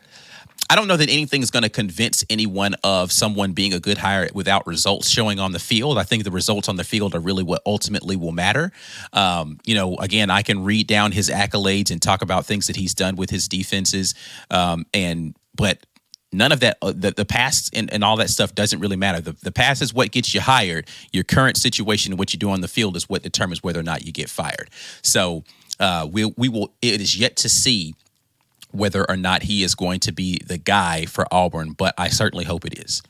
I 0.73 0.75
don't 0.75 0.89
know 0.89 0.97
that 0.97 1.11
anything 1.11 1.43
is 1.43 1.51
going 1.51 1.65
to 1.65 1.69
convince 1.69 2.25
anyone 2.31 2.77
of 2.83 3.13
someone 3.13 3.53
being 3.53 3.75
a 3.75 3.81
good 3.81 3.99
hire 3.99 4.29
without 4.33 4.67
results 4.67 5.11
showing 5.11 5.39
on 5.39 5.53
the 5.53 5.59
field. 5.59 5.99
I 5.99 6.03
think 6.03 6.25
the 6.25 6.31
results 6.31 6.67
on 6.67 6.77
the 6.77 6.85
field 6.85 7.15
are 7.15 7.21
really 7.21 7.43
what 7.43 7.61
ultimately 7.67 8.17
will 8.17 8.33
matter. 8.33 8.73
Um, 9.13 9.59
you 9.67 9.75
know, 9.75 9.97
again, 9.97 10.31
I 10.31 10.41
can 10.41 10.65
read 10.65 10.87
down 10.87 11.13
his 11.13 11.29
accolades 11.29 11.91
and 11.91 12.01
talk 12.01 12.23
about 12.23 12.47
things 12.47 12.69
that 12.69 12.77
he's 12.77 12.95
done 12.95 13.17
with 13.17 13.29
his 13.29 13.49
defenses, 13.49 14.15
um, 14.51 14.87
and 14.95 15.37
but 15.55 15.85
none 16.33 16.53
of 16.53 16.61
that 16.61 16.79
uh, 16.81 16.93
the, 16.97 17.11
the 17.11 17.27
past 17.27 17.71
and, 17.77 17.93
and 17.93 18.03
all 18.03 18.17
that 18.17 18.31
stuff 18.31 18.55
doesn't 18.55 18.81
really 18.81 18.97
matter 18.97 19.21
the, 19.21 19.33
the 19.43 19.53
past 19.53 19.83
is 19.83 19.93
what 19.93 20.11
gets 20.11 20.33
you 20.35 20.41
hired 20.41 20.89
your 21.13 21.25
current 21.25 21.59
situation 21.59 22.13
and 22.13 22.19
what 22.19 22.33
you 22.33 22.39
do 22.39 22.49
on 22.49 22.63
the 22.63 22.69
field 22.69 22.97
is 22.97 23.07
what 23.07 23.23
determines 23.23 23.63
whether 23.63 23.79
or 23.79 23.83
not 23.83 24.07
you 24.07 24.13
get 24.13 24.31
fired 24.31 24.71
so 25.03 25.45
uh, 25.79 26.09
we, 26.11 26.25
we 26.39 26.49
will 26.49 26.73
it 26.81 27.03
is 27.03 27.19
yet 27.19 27.37
to 27.37 27.51
see 27.51 27.95
whether 28.73 29.09
or 29.09 29.17
not 29.17 29.43
he 29.45 29.62
is 29.62 29.75
going 29.75 30.00
to 30.00 30.12
be 30.12 30.38
the 30.47 30.59
guy 30.59 31.07
for 31.07 31.26
Auburn, 31.33 31.73
but 31.73 31.95
I 31.99 32.09
certainly 32.09 32.45
hope 32.45 32.64
it 32.64 32.79
is. 32.79 33.02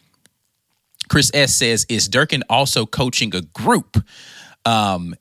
Chris 1.09 1.31
S 1.35 1.55
says, 1.55 1.87
Is 1.89 2.09
Durkin 2.09 2.43
also 2.49 2.87
coaching 2.87 3.35
a 3.35 3.43
group? 3.43 4.05
Um, 4.65 5.15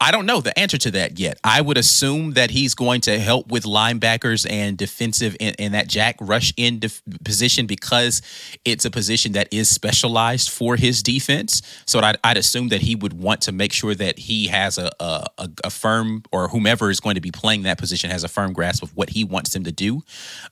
I 0.00 0.10
don't 0.12 0.24
know 0.24 0.40
the 0.40 0.58
answer 0.58 0.78
to 0.78 0.90
that 0.92 1.18
yet. 1.18 1.38
I 1.44 1.60
would 1.60 1.76
assume 1.76 2.32
that 2.32 2.50
he's 2.50 2.74
going 2.74 3.02
to 3.02 3.18
help 3.18 3.52
with 3.52 3.64
linebackers 3.64 4.50
and 4.50 4.78
defensive 4.78 5.36
in, 5.38 5.54
in 5.58 5.72
that 5.72 5.88
jack 5.88 6.16
rush 6.20 6.54
in 6.56 6.78
def- 6.78 7.02
position 7.22 7.66
because 7.66 8.22
it's 8.64 8.86
a 8.86 8.90
position 8.90 9.32
that 9.32 9.48
is 9.52 9.68
specialized 9.68 10.48
for 10.48 10.76
his 10.76 11.02
defense. 11.02 11.60
So 11.84 12.00
I'd, 12.00 12.16
I'd 12.24 12.38
assume 12.38 12.68
that 12.68 12.80
he 12.80 12.94
would 12.94 13.12
want 13.12 13.42
to 13.42 13.52
make 13.52 13.74
sure 13.74 13.94
that 13.94 14.18
he 14.18 14.46
has 14.46 14.78
a, 14.78 14.90
a, 15.00 15.26
a, 15.64 15.70
firm 15.70 16.22
or 16.32 16.48
whomever 16.48 16.88
is 16.88 16.98
going 16.98 17.16
to 17.16 17.20
be 17.20 17.30
playing 17.30 17.62
that 17.64 17.76
position 17.76 18.10
has 18.10 18.24
a 18.24 18.28
firm 18.28 18.54
grasp 18.54 18.82
of 18.82 18.96
what 18.96 19.10
he 19.10 19.22
wants 19.22 19.52
them 19.52 19.64
to 19.64 19.72
do. 19.72 20.02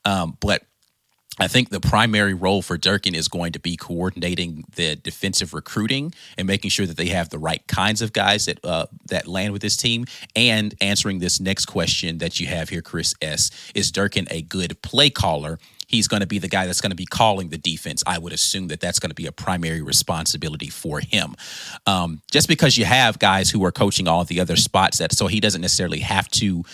Um, 0.04 0.36
but 0.40 0.62
I 1.38 1.48
think 1.48 1.70
the 1.70 1.80
primary 1.80 2.34
role 2.34 2.62
for 2.62 2.76
Durkin 2.76 3.14
is 3.14 3.28
going 3.28 3.52
to 3.52 3.60
be 3.60 3.76
coordinating 3.76 4.64
the 4.74 4.96
defensive 4.96 5.54
recruiting 5.54 6.12
and 6.36 6.46
making 6.46 6.70
sure 6.70 6.86
that 6.86 6.96
they 6.96 7.08
have 7.08 7.30
the 7.30 7.38
right 7.38 7.66
kinds 7.66 8.02
of 8.02 8.12
guys 8.12 8.46
that 8.46 8.64
uh, 8.64 8.86
that 9.06 9.26
land 9.26 9.52
with 9.52 9.62
this 9.62 9.76
team, 9.76 10.06
and 10.34 10.74
answering 10.80 11.18
this 11.18 11.40
next 11.40 11.66
question 11.66 12.18
that 12.18 12.40
you 12.40 12.46
have 12.46 12.68
here, 12.68 12.82
Chris 12.82 13.14
S. 13.22 13.50
Is 13.74 13.90
Durkin 13.90 14.26
a 14.30 14.42
good 14.42 14.80
play 14.82 15.10
caller? 15.10 15.58
He's 15.86 16.06
going 16.06 16.20
to 16.20 16.26
be 16.26 16.38
the 16.38 16.48
guy 16.48 16.66
that's 16.66 16.82
going 16.82 16.90
to 16.90 16.96
be 16.96 17.06
calling 17.06 17.48
the 17.48 17.56
defense. 17.56 18.02
I 18.06 18.18
would 18.18 18.34
assume 18.34 18.68
that 18.68 18.78
that's 18.78 18.98
going 18.98 19.08
to 19.08 19.14
be 19.14 19.24
a 19.24 19.32
primary 19.32 19.80
responsibility 19.80 20.68
for 20.68 21.00
him. 21.00 21.34
Um, 21.86 22.20
just 22.30 22.46
because 22.46 22.76
you 22.76 22.84
have 22.84 23.18
guys 23.18 23.48
who 23.48 23.64
are 23.64 23.72
coaching 23.72 24.06
all 24.06 24.22
the 24.24 24.40
other 24.40 24.56
spots, 24.56 24.98
that 24.98 25.14
so 25.14 25.28
he 25.28 25.40
doesn't 25.40 25.62
necessarily 25.62 26.00
have 26.00 26.28
to 26.32 26.64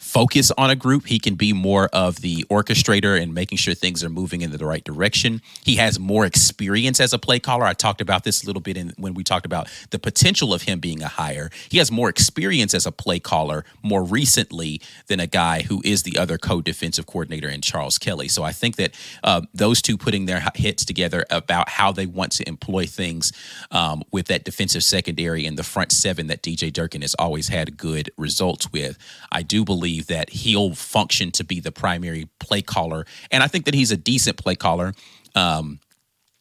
focus 0.00 0.50
on 0.56 0.70
a 0.70 0.74
group. 0.74 1.06
He 1.06 1.18
can 1.18 1.34
be 1.34 1.52
more 1.52 1.88
of 1.92 2.22
the 2.22 2.44
orchestrator 2.44 3.20
and 3.20 3.34
making 3.34 3.58
sure 3.58 3.74
things 3.74 4.02
are 4.02 4.08
moving 4.08 4.40
in 4.40 4.50
the 4.50 4.64
right 4.64 4.82
direction. 4.82 5.42
He 5.62 5.76
has 5.76 6.00
more 6.00 6.24
experience 6.24 7.00
as 7.00 7.12
a 7.12 7.18
play 7.18 7.38
caller. 7.38 7.66
I 7.66 7.74
talked 7.74 8.00
about 8.00 8.24
this 8.24 8.42
a 8.42 8.46
little 8.46 8.62
bit 8.62 8.78
in, 8.78 8.94
when 8.96 9.12
we 9.12 9.22
talked 9.22 9.44
about 9.44 9.68
the 9.90 9.98
potential 9.98 10.54
of 10.54 10.62
him 10.62 10.80
being 10.80 11.02
a 11.02 11.08
hire. 11.08 11.50
He 11.68 11.76
has 11.78 11.92
more 11.92 12.08
experience 12.08 12.72
as 12.72 12.86
a 12.86 12.92
play 12.92 13.20
caller 13.20 13.64
more 13.82 14.02
recently 14.02 14.80
than 15.08 15.20
a 15.20 15.26
guy 15.26 15.62
who 15.62 15.82
is 15.84 16.02
the 16.02 16.16
other 16.16 16.38
co-defensive 16.38 17.04
coordinator 17.04 17.48
in 17.48 17.60
Charles 17.60 17.98
Kelly. 17.98 18.28
So 18.28 18.42
I 18.42 18.52
think 18.52 18.76
that 18.76 18.98
uh, 19.22 19.42
those 19.52 19.82
two 19.82 19.98
putting 19.98 20.24
their 20.24 20.42
hits 20.54 20.86
together 20.86 21.26
about 21.28 21.68
how 21.68 21.92
they 21.92 22.06
want 22.06 22.32
to 22.32 22.48
employ 22.48 22.86
things 22.86 23.34
um, 23.70 24.02
with 24.10 24.28
that 24.28 24.44
defensive 24.44 24.82
secondary 24.82 25.44
and 25.44 25.58
the 25.58 25.62
front 25.62 25.92
seven 25.92 26.26
that 26.28 26.42
DJ 26.42 26.72
Durkin 26.72 27.02
has 27.02 27.14
always 27.16 27.48
had 27.48 27.76
good 27.76 28.10
results 28.16 28.72
with. 28.72 28.96
I 29.30 29.42
do 29.42 29.62
believe 29.62 29.89
believe 29.90 30.06
that 30.06 30.30
he'll 30.30 30.74
function 30.74 31.30
to 31.32 31.44
be 31.44 31.60
the 31.60 31.72
primary 31.72 32.28
play 32.38 32.62
caller, 32.62 33.04
and 33.30 33.42
I 33.42 33.48
think 33.48 33.64
that 33.64 33.74
he's 33.74 33.90
a 33.90 33.96
decent 33.96 34.36
play 34.36 34.54
caller. 34.54 34.92
Um, 35.34 35.80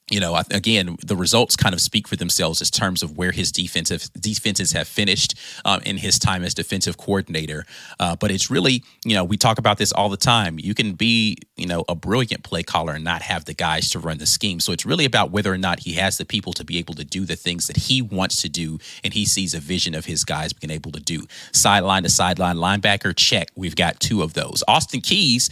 you 0.10 0.20
know, 0.20 0.42
again, 0.52 0.98
the 1.06 1.16
results 1.16 1.56
kind 1.56 1.74
of 1.74 1.82
speak 1.82 2.08
for 2.08 2.16
themselves 2.16 2.62
in 2.62 2.68
terms 2.68 3.04
of 3.04 3.18
where 3.18 3.32
his 3.32 3.52
defensive 3.52 4.10
defenses 4.14 4.72
have 4.72 4.88
finished 4.88 5.36
um, 5.66 5.82
in 5.86 5.98
his 5.98 6.18
time 6.18 6.44
as 6.44 6.54
defensive 6.54 6.98
coordinator. 6.98 7.66
Uh, 8.00 8.16
but 8.16 8.32
it's 8.32 8.50
really, 8.50 8.84
you 9.06 9.14
know, 9.14 9.24
we 9.24 9.38
talk 9.38 9.58
about 9.60 9.78
this 9.78 9.92
all 9.92 10.10
the 10.10 10.18
time. 10.18 10.58
You 10.60 10.74
can 10.74 10.94
be, 10.94 11.38
you 11.56 11.68
know, 11.68 11.86
a 11.88 11.96
brilliant 11.96 12.44
play 12.44 12.64
caller 12.64 12.94
and 12.94 13.04
not 13.04 13.22
have 13.22 13.46
the 13.46 13.54
guys 13.54 13.90
to 13.92 14.00
run 14.00 14.18
the 14.18 14.26
scheme. 14.26 14.60
So 14.60 14.72
it's 14.72 14.86
really 14.86 15.06
about 15.06 15.32
whether 15.32 15.54
or 15.54 15.58
not 15.58 15.80
he 15.80 15.94
has 15.94 16.18
the 16.18 16.26
people 16.26 16.54
to 16.54 16.66
be 16.66 16.78
able 16.80 16.96
to 16.96 17.06
do 17.06 17.26
the 17.26 17.36
things 17.36 17.68
that 17.68 17.78
he 17.78 18.02
wants 18.02 18.42
to 18.42 18.50
do, 18.50 18.80
and 19.04 19.14
he 19.14 19.26
sees 19.26 19.54
a 19.54 19.60
vision 19.60 19.94
of 19.96 20.06
his 20.06 20.24
guys 20.24 20.54
being 20.54 20.72
able 20.72 20.92
to 20.92 21.00
do. 21.00 21.26
Sideline 21.54 22.04
to 22.04 22.10
sideline 22.10 22.58
linebacker, 22.58 23.16
check. 23.16 23.50
We've 23.56 23.76
got 23.76 24.00
two 24.00 24.24
of 24.24 24.34
those. 24.34 24.64
Austin 24.68 25.02
Keys, 25.02 25.50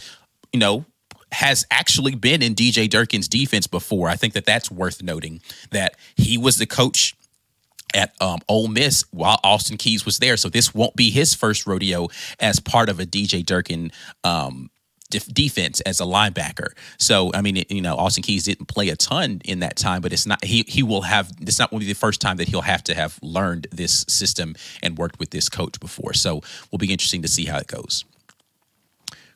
you 0.52 0.60
know, 0.60 0.84
has 1.32 1.66
actually 1.70 2.14
been 2.14 2.42
in 2.42 2.54
DJ 2.54 2.88
Durkin's 2.88 3.28
defense 3.28 3.66
before. 3.66 4.08
I 4.08 4.16
think 4.16 4.34
that 4.34 4.46
that's 4.46 4.70
worth 4.70 5.02
noting 5.02 5.40
that 5.70 5.96
he 6.16 6.38
was 6.38 6.56
the 6.56 6.66
coach 6.66 7.14
at 7.94 8.14
um, 8.20 8.40
Ole 8.48 8.68
Miss 8.68 9.04
while 9.10 9.40
Austin 9.42 9.76
Keys 9.76 10.04
was 10.04 10.18
there. 10.18 10.36
So 10.36 10.48
this 10.48 10.74
won't 10.74 10.96
be 10.96 11.10
his 11.10 11.34
first 11.34 11.66
rodeo 11.66 12.08
as 12.38 12.60
part 12.60 12.88
of 12.88 13.00
a 13.00 13.06
DJ 13.06 13.44
Durkin 13.44 13.90
um, 14.24 14.70
def- 15.10 15.32
defense 15.32 15.80
as 15.82 16.00
a 16.00 16.04
linebacker. 16.04 16.72
So 16.98 17.30
I 17.34 17.40
mean, 17.40 17.64
you 17.68 17.80
know, 17.80 17.96
Austin 17.96 18.22
Keys 18.22 18.44
didn't 18.44 18.66
play 18.66 18.88
a 18.88 18.96
ton 18.96 19.40
in 19.44 19.60
that 19.60 19.76
time, 19.76 20.02
but 20.02 20.12
it's 20.12 20.26
not 20.26 20.44
he 20.44 20.64
he 20.68 20.82
will 20.82 21.02
have. 21.02 21.32
It's 21.40 21.58
not 21.58 21.70
going 21.70 21.80
to 21.80 21.86
be 21.86 21.92
the 21.92 21.98
first 21.98 22.20
time 22.20 22.36
that 22.38 22.48
he'll 22.48 22.62
have 22.62 22.84
to 22.84 22.94
have 22.94 23.18
learned 23.22 23.68
this 23.72 24.04
system 24.08 24.54
and 24.82 24.98
worked 24.98 25.18
with 25.18 25.30
this 25.30 25.48
coach 25.48 25.80
before. 25.80 26.14
So 26.14 26.42
we'll 26.70 26.78
be 26.78 26.92
interesting 26.92 27.22
to 27.22 27.28
see 27.28 27.46
how 27.46 27.58
it 27.58 27.66
goes. 27.66 28.04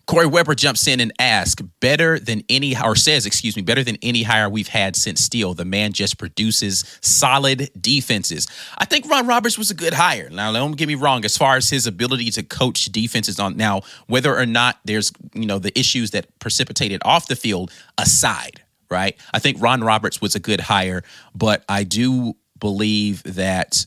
Corey 0.07 0.27
Weber 0.27 0.55
jumps 0.55 0.87
in 0.87 1.01
and 1.01 1.13
asks, 1.19 1.63
better 1.81 2.19
than 2.19 2.43
any, 2.49 2.77
or 2.77 2.97
says, 2.97 3.25
excuse 3.25 3.57
me, 3.57 3.63
better 3.63 3.85
than 3.85 3.97
any 4.03 4.25
hire 4.25 4.49
we've 4.49 4.69
had 4.69 4.97
since 4.97 5.21
Steele. 5.21 5.55
The 5.55 5.65
man 5.65 5.93
just 5.93 6.19
produces 6.19 6.85
solid 7.01 7.71
defenses. 7.81 8.47
I 8.79 8.85
think 8.85 9.09
Ron 9.09 9.27
Roberts 9.27 9.57
was 9.57 9.71
a 9.71 9.75
good 9.75 9.95
hire. 9.95 10.29
Now, 10.29 10.53
don't 10.53 10.77
get 10.77 10.89
me 10.89 10.97
wrong, 10.97 11.25
as 11.25 11.37
far 11.37 11.57
as 11.57 11.71
his 11.71 11.87
ability 11.87 12.31
to 12.33 12.43
coach 12.43 12.87
defenses 12.87 13.39
on 13.39 13.57
now, 13.57 13.83
whether 14.07 14.37
or 14.37 14.47
not 14.47 14.81
there's, 14.85 15.13
you 15.35 15.47
know, 15.47 15.59
the 15.59 15.77
issues 15.79 16.11
that 16.11 16.39
precipitated 16.41 17.01
off 17.05 17.29
the 17.29 17.37
field 17.37 17.71
aside, 17.97 18.63
right? 18.91 19.17
I 19.33 19.39
think 19.39 19.63
Ron 19.63 19.83
Roberts 19.83 20.21
was 20.21 20.35
a 20.35 20.41
good 20.41 20.61
hire, 20.61 21.05
but 21.35 21.65
I 21.69 21.85
do 21.85 22.35
believe 22.59 23.23
that 23.25 23.87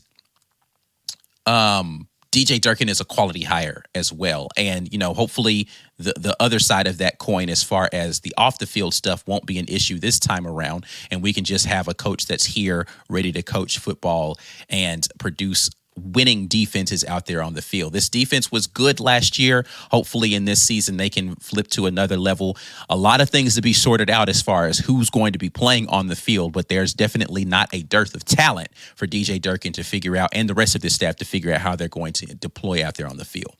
um 1.46 2.08
DJ 2.36 2.60
Durkin 2.60 2.90
is 2.90 3.00
a 3.00 3.04
quality 3.06 3.44
hire 3.44 3.82
as 3.94 4.12
well. 4.12 4.50
And, 4.58 4.92
you 4.92 4.98
know, 4.98 5.14
hopefully 5.14 5.68
the, 5.96 6.12
the 6.18 6.36
other 6.38 6.58
side 6.58 6.86
of 6.86 6.98
that 6.98 7.16
coin, 7.18 7.48
as 7.48 7.62
far 7.62 7.88
as 7.94 8.20
the 8.20 8.34
off 8.36 8.58
the 8.58 8.66
field 8.66 8.92
stuff, 8.92 9.26
won't 9.26 9.46
be 9.46 9.58
an 9.58 9.64
issue 9.68 9.98
this 9.98 10.18
time 10.18 10.46
around. 10.46 10.84
And 11.10 11.22
we 11.22 11.32
can 11.32 11.44
just 11.44 11.64
have 11.64 11.88
a 11.88 11.94
coach 11.94 12.26
that's 12.26 12.44
here 12.44 12.86
ready 13.08 13.32
to 13.32 13.42
coach 13.42 13.78
football 13.78 14.36
and 14.68 15.08
produce 15.18 15.70
winning 15.96 16.46
defenses 16.46 17.04
out 17.04 17.26
there 17.26 17.42
on 17.42 17.54
the 17.54 17.62
field. 17.62 17.92
This 17.92 18.08
defense 18.08 18.52
was 18.52 18.66
good 18.66 19.00
last 19.00 19.38
year. 19.38 19.64
Hopefully, 19.90 20.34
in 20.34 20.44
this 20.44 20.62
season, 20.62 20.96
they 20.96 21.10
can 21.10 21.36
flip 21.36 21.68
to 21.68 21.86
another 21.86 22.16
level. 22.16 22.56
A 22.88 22.96
lot 22.96 23.20
of 23.20 23.30
things 23.30 23.54
to 23.54 23.62
be 23.62 23.72
sorted 23.72 24.10
out 24.10 24.28
as 24.28 24.42
far 24.42 24.66
as 24.66 24.78
who's 24.78 25.10
going 25.10 25.32
to 25.32 25.38
be 25.38 25.50
playing 25.50 25.88
on 25.88 26.06
the 26.08 26.16
field, 26.16 26.52
but 26.52 26.68
there's 26.68 26.94
definitely 26.94 27.44
not 27.44 27.68
a 27.72 27.82
dearth 27.82 28.14
of 28.14 28.24
talent 28.24 28.68
for 28.94 29.06
DJ 29.06 29.40
Durkin 29.40 29.72
to 29.74 29.82
figure 29.82 30.16
out 30.16 30.30
and 30.32 30.48
the 30.48 30.54
rest 30.54 30.74
of 30.74 30.82
the 30.82 30.90
staff 30.90 31.16
to 31.16 31.24
figure 31.24 31.52
out 31.52 31.60
how 31.60 31.76
they're 31.76 31.88
going 31.88 32.12
to 32.14 32.26
deploy 32.26 32.84
out 32.84 32.94
there 32.96 33.06
on 33.06 33.16
the 33.16 33.24
field. 33.24 33.56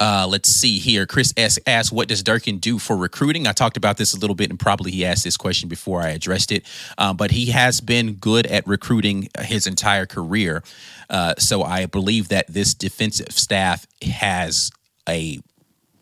Uh, 0.00 0.26
let's 0.28 0.48
see 0.48 0.78
here. 0.78 1.06
Chris 1.06 1.32
S. 1.36 1.58
asked, 1.66 1.92
What 1.92 2.08
does 2.08 2.22
Durkin 2.22 2.58
do 2.58 2.78
for 2.78 2.96
recruiting? 2.96 3.46
I 3.46 3.52
talked 3.52 3.76
about 3.76 3.96
this 3.96 4.12
a 4.12 4.18
little 4.18 4.34
bit, 4.34 4.50
and 4.50 4.58
probably 4.58 4.90
he 4.90 5.04
asked 5.04 5.24
this 5.24 5.36
question 5.36 5.68
before 5.68 6.02
I 6.02 6.10
addressed 6.10 6.50
it. 6.50 6.66
Um, 6.98 7.16
but 7.16 7.30
he 7.30 7.46
has 7.46 7.80
been 7.80 8.14
good 8.14 8.46
at 8.46 8.66
recruiting 8.66 9.28
his 9.40 9.66
entire 9.66 10.06
career. 10.06 10.62
Uh, 11.08 11.34
so 11.38 11.62
I 11.62 11.86
believe 11.86 12.28
that 12.28 12.52
this 12.52 12.74
defensive 12.74 13.30
staff 13.30 13.86
has 14.02 14.70
a 15.08 15.38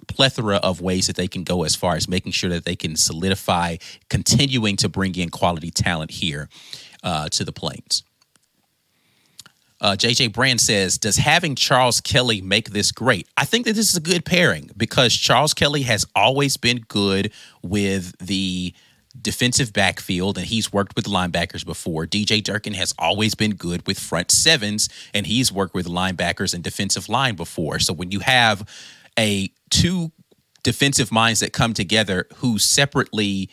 plethora 0.09 0.57
of 0.57 0.81
ways 0.81 1.07
that 1.07 1.17
they 1.17 1.29
can 1.29 1.45
go 1.45 1.63
as 1.65 1.75
far 1.75 1.95
as 1.95 2.09
making 2.09 2.33
sure 2.33 2.51
that 2.51 2.65
they 2.65 2.77
can 2.77 2.97
solidify, 2.97 3.77
continuing 4.09 4.77
to 4.77 4.89
bring 4.89 5.15
in 5.17 5.29
quality 5.29 5.71
talent 5.71 6.11
here 6.11 6.49
uh, 7.03 7.29
to 7.29 7.45
the 7.45 7.53
Plains. 7.53 8.05
Uh, 9.83 9.97
JJ 9.97 10.33
Brand 10.33 10.61
says, 10.61 10.97
Does 10.97 11.17
having 11.17 11.57
Charles 11.57 12.01
Kelly 12.01 12.41
make 12.41 12.71
this 12.71 12.93
great? 12.93 13.27
I 13.37 13.45
think 13.45 13.67
that 13.67 13.75
this 13.75 13.91
is 13.91 13.97
a 13.97 14.01
good 14.01 14.25
pairing 14.25 14.71
because 14.77 15.13
Charles 15.13 15.53
Kelly 15.53 15.83
has 15.83 16.07
always 16.15 16.57
been 16.57 16.79
good 16.89 17.33
with 17.63 18.17
the 18.19 18.73
defensive 19.21 19.73
backfield 19.73 20.39
and 20.39 20.47
he's 20.47 20.73
worked 20.73 20.95
with 20.95 21.07
linebackers 21.07 21.67
before. 21.67 22.07
DJ 22.07 22.43
Durkin 22.43 22.75
has 22.75 22.95
always 22.99 23.35
been 23.35 23.55
good 23.55 23.87
with 23.87 23.99
front 23.99 24.31
sevens 24.31 24.89
and 25.13 25.27
he's 25.27 25.53
worked 25.53 25.75
with 25.75 25.87
linebackers 25.87 26.55
and 26.55 26.63
defensive 26.63 27.09
line 27.09 27.35
before. 27.35 27.79
So 27.81 27.93
when 27.93 28.13
you 28.13 28.21
have 28.21 28.67
a 29.19 29.51
two 29.69 30.13
defensive 30.63 31.11
minds 31.11 31.41
that 31.41 31.53
come 31.53 31.75
together 31.75 32.29
who 32.37 32.59
separately 32.59 33.51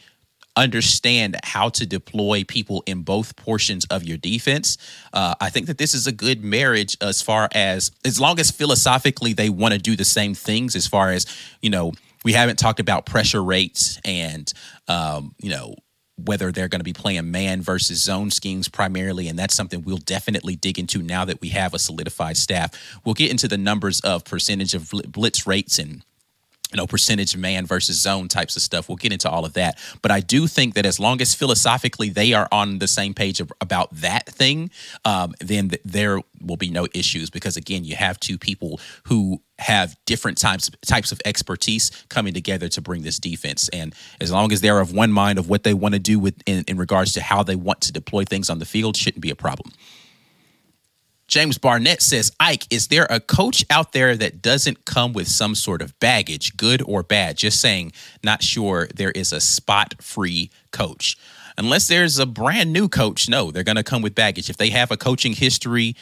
understand 0.56 1.38
how 1.44 1.70
to 1.70 1.86
deploy 1.86 2.44
people 2.44 2.84
in 2.86 3.04
both 3.04 3.36
portions 3.36 3.86
of 3.86 4.04
your 4.04 4.18
defense. 4.18 4.78
Uh, 5.14 5.36
I 5.40 5.50
think 5.50 5.68
that 5.68 5.78
this 5.78 5.94
is 5.94 6.08
a 6.08 6.12
good 6.12 6.44
marriage 6.44 6.98
as 7.02 7.22
far 7.22 7.50
as 7.54 7.92
as 8.06 8.20
long 8.20 8.40
as 8.40 8.52
philosophically 8.52 9.34
they 9.34 9.50
want 9.50 9.74
to 9.74 9.80
do 9.80 9.96
the 9.96 10.06
same 10.06 10.34
things. 10.34 10.76
As 10.76 10.88
far 10.88 11.12
as 11.12 11.26
you 11.62 11.70
know, 11.70 11.94
we 12.24 12.34
haven't 12.34 12.60
talked 12.60 12.80
about 12.80 13.06
pressure 13.06 13.44
rates 13.44 14.00
and 14.04 14.52
um, 14.88 15.34
you 15.40 15.50
know 15.50 15.76
whether 16.26 16.52
they're 16.52 16.68
going 16.68 16.80
to 16.82 16.86
be 16.86 16.94
playing 16.94 17.32
man 17.32 17.62
versus 17.62 18.04
zone 18.04 18.32
schemes 18.32 18.68
primarily. 18.68 19.28
And 19.28 19.38
that's 19.38 19.56
something 19.56 19.84
we'll 19.84 19.98
definitely 19.98 20.56
dig 20.56 20.78
into 20.78 21.02
now 21.02 21.26
that 21.26 21.42
we 21.42 21.50
have 21.50 21.74
a 21.74 21.80
solidified 21.80 22.38
staff. 22.38 23.00
We'll 23.06 23.16
get 23.16 23.32
into 23.32 23.48
the 23.48 23.58
numbers 23.58 24.00
of 24.02 24.26
percentage 24.26 24.74
of 24.74 24.92
blitz 25.08 25.48
rates 25.48 25.80
and 25.80 26.04
you 26.72 26.78
know, 26.78 26.86
percentage 26.86 27.36
man 27.36 27.66
versus 27.66 28.00
zone 28.00 28.28
types 28.28 28.56
of 28.56 28.62
stuff. 28.62 28.88
We'll 28.88 28.96
get 28.96 29.12
into 29.12 29.30
all 29.30 29.44
of 29.44 29.54
that. 29.54 29.78
But 30.02 30.12
I 30.12 30.20
do 30.20 30.46
think 30.46 30.76
that 30.76 30.86
as 30.86 31.00
long 31.00 31.20
as 31.20 31.34
philosophically 31.34 32.10
they 32.10 32.34
are 32.34 32.48
on 32.52 32.78
the 32.78 32.88
same 32.88 33.14
page 33.14 33.40
of, 33.40 33.52
about 33.60 33.90
that 33.96 34.28
thing, 34.28 34.70
um, 35.04 35.34
then 35.40 35.70
th- 35.70 35.82
there 35.84 36.22
will 36.42 36.58
be 36.58 36.70
no 36.70 36.88
issues 36.94 37.30
because 37.30 37.58
again, 37.58 37.84
you 37.84 37.96
have 37.96 38.20
two 38.20 38.38
people 38.38 38.80
who 39.06 39.42
have 39.58 39.98
different 40.06 40.38
types 40.38 40.70
types 40.86 41.12
of 41.12 41.20
expertise 41.26 41.92
coming 42.08 42.34
together 42.34 42.70
to 42.70 42.82
bring 42.82 43.02
this 43.02 43.20
defense. 43.20 43.68
And 43.70 43.94
as 44.22 44.32
long 44.32 44.52
as 44.52 44.62
they're 44.62 44.80
of 44.80 44.94
one 44.94 45.12
mind 45.12 45.40
of 45.40 45.50
what 45.50 45.64
they 45.64 45.74
want 45.74 45.96
to 45.96 46.00
do 46.00 46.20
with 46.20 46.36
in, 46.46 46.64
in 46.68 46.78
regards 46.78 47.14
to 47.14 47.22
how 47.22 47.44
they 47.44 47.56
want 47.56 47.82
to 47.82 47.92
deploy 47.92 48.24
things 48.26 48.50
on 48.50 48.60
the 48.60 48.66
field, 48.66 48.96
shouldn't 48.96 49.22
be 49.22 49.32
a 49.32 49.36
problem. 49.36 49.74
James 51.30 51.60
Barnett 51.60 52.02
says, 52.02 52.32
Ike, 52.40 52.66
is 52.72 52.88
there 52.88 53.06
a 53.08 53.20
coach 53.20 53.64
out 53.70 53.92
there 53.92 54.18
that 54.18 54.42
doesn't 54.42 54.86
come 54.86 55.14
with 55.14 55.28
some 55.28 55.54
sort 55.54 55.84
of 55.84 55.98
baggage, 56.00 56.58
good 56.58 56.82
or 56.82 57.04
bad? 57.04 57.38
Just 57.38 57.62
saying, 57.62 57.94
not 58.24 58.42
sure 58.42 58.90
there 58.96 59.12
is 59.12 59.32
a 59.32 59.40
spot 59.40 59.94
free 60.02 60.50
coach. 60.72 61.18
Unless 61.56 61.88
there's 61.88 62.18
a 62.18 62.26
brand 62.26 62.74
new 62.74 62.90
coach, 62.90 63.30
no, 63.30 63.52
they're 63.52 63.64
going 63.64 63.76
to 63.76 63.84
come 63.84 64.02
with 64.02 64.16
baggage. 64.16 64.50
If 64.50 64.58
they 64.58 64.72
have 64.72 64.90
a 64.90 64.98
coaching 64.98 65.34
history, 65.34 65.96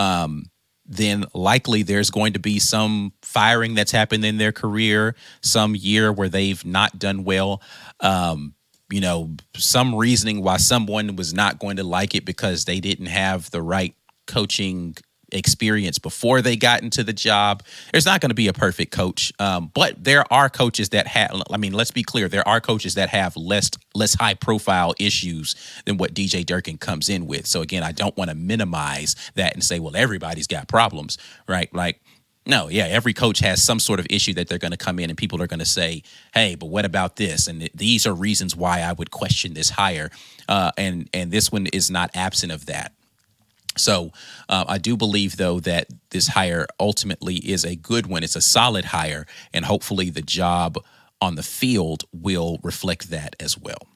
um, 0.00 0.46
then 0.84 1.26
likely 1.32 1.84
there's 1.84 2.10
going 2.10 2.32
to 2.32 2.40
be 2.40 2.58
some 2.58 3.12
firing 3.22 3.74
that's 3.74 3.92
happened 3.92 4.24
in 4.24 4.38
their 4.38 4.52
career, 4.52 5.14
some 5.42 5.76
year 5.76 6.12
where 6.12 6.28
they've 6.28 6.64
not 6.64 6.98
done 6.98 7.22
well. 7.22 7.62
Um, 8.00 8.54
you 8.90 9.00
know, 9.00 9.36
some 9.54 9.94
reasoning 9.94 10.42
why 10.42 10.56
someone 10.56 11.14
was 11.14 11.32
not 11.32 11.60
going 11.60 11.76
to 11.76 11.84
like 11.84 12.16
it 12.16 12.24
because 12.24 12.64
they 12.64 12.80
didn't 12.80 13.06
have 13.06 13.50
the 13.52 13.62
right 13.62 13.94
coaching 14.26 14.96
experience 15.32 15.98
before 15.98 16.42
they 16.42 16.56
got 16.56 16.82
into 16.82 17.02
the 17.02 17.12
job. 17.12 17.62
There's 17.90 18.06
not 18.06 18.20
going 18.20 18.30
to 18.30 18.34
be 18.34 18.48
a 18.48 18.52
perfect 18.52 18.92
coach, 18.92 19.32
um, 19.38 19.70
but 19.74 20.02
there 20.02 20.30
are 20.32 20.48
coaches 20.48 20.90
that 20.90 21.06
have. 21.08 21.42
I 21.50 21.56
mean, 21.56 21.72
let's 21.72 21.90
be 21.90 22.02
clear. 22.02 22.28
There 22.28 22.46
are 22.46 22.60
coaches 22.60 22.94
that 22.94 23.08
have 23.08 23.36
less 23.36 23.70
less 23.94 24.14
high 24.14 24.34
profile 24.34 24.94
issues 24.98 25.56
than 25.86 25.96
what 25.96 26.14
DJ 26.14 26.44
Durkin 26.44 26.78
comes 26.78 27.08
in 27.08 27.26
with. 27.26 27.46
So 27.46 27.62
again, 27.62 27.82
I 27.82 27.92
don't 27.92 28.16
want 28.16 28.30
to 28.30 28.36
minimize 28.36 29.16
that 29.34 29.54
and 29.54 29.64
say, 29.64 29.78
well, 29.78 29.96
everybody's 29.96 30.46
got 30.46 30.68
problems, 30.68 31.18
right? 31.48 31.72
Like. 31.74 32.00
No, 32.44 32.66
yeah, 32.66 32.86
every 32.86 33.12
coach 33.14 33.38
has 33.38 33.62
some 33.62 33.78
sort 33.78 34.00
of 34.00 34.06
issue 34.10 34.34
that 34.34 34.48
they're 34.48 34.58
going 34.58 34.72
to 34.72 34.76
come 34.76 34.98
in 34.98 35.10
and 35.10 35.16
people 35.16 35.40
are 35.40 35.46
going 35.46 35.60
to 35.60 35.64
say, 35.64 36.02
"Hey, 36.34 36.56
but 36.56 36.66
what 36.66 36.84
about 36.84 37.14
this?" 37.14 37.46
And 37.46 37.70
these 37.72 38.04
are 38.04 38.12
reasons 38.12 38.56
why 38.56 38.80
I 38.80 38.92
would 38.94 39.12
question 39.12 39.54
this 39.54 39.70
hire. 39.70 40.10
Uh, 40.48 40.72
and 40.76 41.08
and 41.14 41.30
this 41.30 41.52
one 41.52 41.68
is 41.68 41.88
not 41.88 42.10
absent 42.16 42.50
of 42.50 42.66
that. 42.66 42.94
So 43.76 44.12
uh, 44.48 44.64
I 44.68 44.78
do 44.78 44.96
believe, 44.96 45.36
though, 45.36 45.60
that 45.60 45.88
this 46.10 46.28
hire 46.28 46.66
ultimately 46.78 47.36
is 47.36 47.64
a 47.64 47.76
good 47.76 48.06
one. 48.06 48.22
It's 48.22 48.36
a 48.36 48.40
solid 48.40 48.86
hire, 48.86 49.26
and 49.52 49.64
hopefully 49.64 50.10
the 50.10 50.22
job 50.22 50.76
on 51.20 51.36
the 51.36 51.42
field 51.42 52.04
will 52.12 52.58
reflect 52.62 53.10
that 53.10 53.36
as 53.40 53.56
well. 53.56 53.88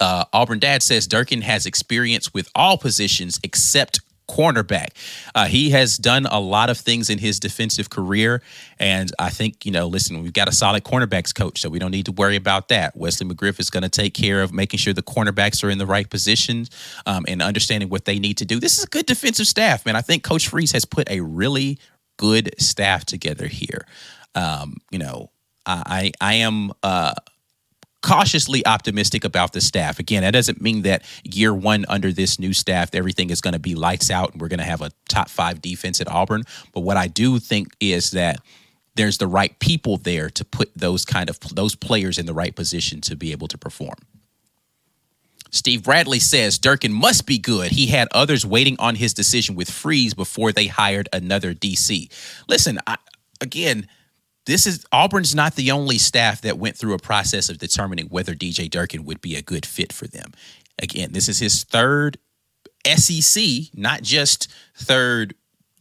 Uh, 0.00 0.24
Auburn 0.32 0.58
Dad 0.58 0.82
says 0.82 1.06
Durkin 1.06 1.42
has 1.42 1.66
experience 1.66 2.32
with 2.32 2.48
all 2.54 2.78
positions 2.78 3.38
except 3.42 4.00
cornerback. 4.30 4.88
Uh, 5.34 5.46
he 5.46 5.70
has 5.70 5.98
done 5.98 6.26
a 6.26 6.38
lot 6.38 6.70
of 6.70 6.78
things 6.78 7.10
in 7.10 7.18
his 7.18 7.40
defensive 7.40 7.90
career, 7.90 8.42
and 8.78 9.12
I 9.18 9.30
think 9.30 9.66
you 9.66 9.72
know, 9.72 9.86
listen, 9.86 10.22
we've 10.22 10.32
got 10.32 10.48
a 10.48 10.52
solid 10.52 10.84
cornerbacks 10.84 11.34
coach, 11.34 11.60
so 11.60 11.68
we 11.68 11.78
don't 11.78 11.90
need 11.90 12.06
to 12.06 12.12
worry 12.12 12.36
about 12.36 12.68
that. 12.68 12.96
Wesley 12.96 13.26
McGriff 13.26 13.58
is 13.58 13.70
going 13.70 13.82
to 13.82 13.88
take 13.88 14.14
care 14.14 14.42
of 14.42 14.52
making 14.52 14.78
sure 14.78 14.92
the 14.92 15.02
cornerbacks 15.02 15.64
are 15.64 15.70
in 15.70 15.78
the 15.78 15.86
right 15.86 16.08
positions 16.08 16.70
um, 17.06 17.24
and 17.28 17.42
understanding 17.42 17.88
what 17.88 18.04
they 18.04 18.18
need 18.18 18.36
to 18.38 18.44
do. 18.44 18.60
This 18.60 18.78
is 18.78 18.84
a 18.84 18.88
good 18.88 19.06
defensive 19.06 19.46
staff, 19.46 19.84
man. 19.84 19.96
I 19.96 20.02
think 20.02 20.22
Coach 20.22 20.48
Freeze 20.48 20.72
has 20.72 20.84
put 20.84 21.10
a 21.10 21.20
really 21.20 21.78
good 22.18 22.54
staff 22.58 23.04
together 23.04 23.46
here. 23.46 23.86
Um, 24.34 24.76
you 24.90 24.98
know, 24.98 25.30
I 25.66 26.12
I 26.20 26.34
am. 26.34 26.72
Uh, 26.82 27.14
cautiously 28.02 28.64
optimistic 28.66 29.24
about 29.24 29.52
the 29.52 29.60
staff. 29.60 29.98
Again, 29.98 30.22
that 30.22 30.32
doesn't 30.32 30.60
mean 30.60 30.82
that 30.82 31.02
year 31.22 31.54
one 31.54 31.84
under 31.88 32.12
this 32.12 32.38
new 32.38 32.52
staff, 32.52 32.94
everything 32.94 33.30
is 33.30 33.40
going 33.40 33.52
to 33.52 33.58
be 33.58 33.74
lights 33.74 34.10
out 34.10 34.32
and 34.32 34.40
we're 34.40 34.48
going 34.48 34.58
to 34.58 34.64
have 34.64 34.82
a 34.82 34.90
top 35.08 35.28
five 35.28 35.60
defense 35.60 36.00
at 36.00 36.10
Auburn. 36.10 36.44
But 36.72 36.80
what 36.80 36.96
I 36.96 37.08
do 37.08 37.38
think 37.38 37.74
is 37.78 38.12
that 38.12 38.40
there's 38.94 39.18
the 39.18 39.26
right 39.26 39.56
people 39.58 39.96
there 39.96 40.30
to 40.30 40.44
put 40.44 40.70
those 40.74 41.04
kind 41.04 41.30
of 41.30 41.38
those 41.54 41.74
players 41.74 42.18
in 42.18 42.26
the 42.26 42.34
right 42.34 42.54
position 42.54 43.00
to 43.02 43.16
be 43.16 43.32
able 43.32 43.48
to 43.48 43.58
perform. 43.58 43.96
Steve 45.50 45.82
Bradley 45.82 46.20
says 46.20 46.58
Durkin 46.58 46.92
must 46.92 47.26
be 47.26 47.38
good. 47.38 47.72
He 47.72 47.86
had 47.88 48.08
others 48.12 48.46
waiting 48.46 48.76
on 48.78 48.94
his 48.94 49.12
decision 49.12 49.56
with 49.56 49.68
Freeze 49.68 50.14
before 50.14 50.52
they 50.52 50.68
hired 50.68 51.08
another 51.12 51.54
DC. 51.54 52.08
Listen, 52.48 52.78
I, 52.86 52.96
again, 53.40 53.88
this 54.46 54.66
is 54.66 54.84
Auburn's 54.92 55.34
not 55.34 55.54
the 55.54 55.70
only 55.70 55.98
staff 55.98 56.40
that 56.42 56.58
went 56.58 56.76
through 56.76 56.94
a 56.94 56.98
process 56.98 57.48
of 57.48 57.58
determining 57.58 58.06
whether 58.06 58.34
DJ 58.34 58.70
Durkin 58.70 59.04
would 59.04 59.20
be 59.20 59.36
a 59.36 59.42
good 59.42 59.66
fit 59.66 59.92
for 59.92 60.06
them. 60.06 60.32
Again, 60.80 61.12
this 61.12 61.28
is 61.28 61.38
his 61.38 61.64
third 61.64 62.18
SEC, 62.86 63.44
not 63.74 64.02
just 64.02 64.48
third 64.74 65.34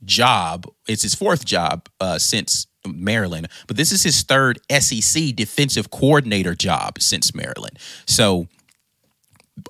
job. 0.03 0.65
It's 0.87 1.03
his 1.03 1.15
fourth 1.15 1.45
job 1.45 1.87
uh, 1.99 2.17
since 2.17 2.67
Maryland, 2.85 3.47
but 3.67 3.77
this 3.77 3.91
is 3.91 4.03
his 4.03 4.23
third 4.23 4.59
SEC 4.71 5.35
defensive 5.35 5.89
coordinator 5.89 6.55
job 6.55 7.01
since 7.01 7.33
Maryland. 7.33 7.77
So 8.05 8.47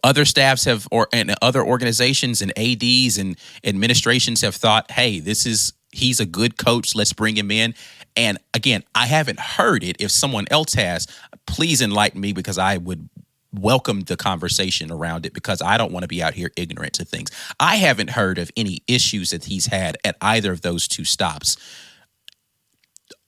other 0.03 0.25
staffs 0.25 0.65
have 0.65 0.87
or 0.91 1.07
and 1.13 1.33
other 1.41 1.63
organizations 1.63 2.41
and 2.41 2.57
ads 2.57 3.17
and 3.17 3.37
administrations 3.63 4.41
have 4.41 4.55
thought 4.55 4.91
hey 4.91 5.19
this 5.19 5.47
is 5.47 5.73
he's 5.91 6.19
a 6.19 6.27
good 6.27 6.57
coach 6.57 6.93
let's 6.93 7.13
bring 7.13 7.35
him 7.35 7.49
in 7.49 7.73
and 8.19 8.37
again, 8.53 8.83
I 8.93 9.05
haven't 9.05 9.39
heard 9.39 9.81
it. 9.81 9.95
If 9.99 10.11
someone 10.11 10.45
else 10.51 10.73
has, 10.73 11.07
please 11.47 11.81
enlighten 11.81 12.19
me 12.19 12.33
because 12.33 12.57
I 12.57 12.75
would 12.75 13.07
welcome 13.53 14.01
the 14.01 14.17
conversation 14.17 14.91
around 14.91 15.25
it 15.25 15.33
because 15.33 15.61
I 15.61 15.77
don't 15.77 15.93
want 15.93 16.03
to 16.03 16.09
be 16.09 16.21
out 16.21 16.33
here 16.33 16.51
ignorant 16.57 16.93
to 16.95 17.05
things. 17.05 17.31
I 17.61 17.77
haven't 17.77 18.11
heard 18.11 18.37
of 18.37 18.51
any 18.57 18.83
issues 18.87 19.29
that 19.29 19.45
he's 19.45 19.67
had 19.67 19.97
at 20.03 20.17
either 20.21 20.51
of 20.51 20.61
those 20.61 20.85
two 20.85 21.05
stops. 21.05 21.55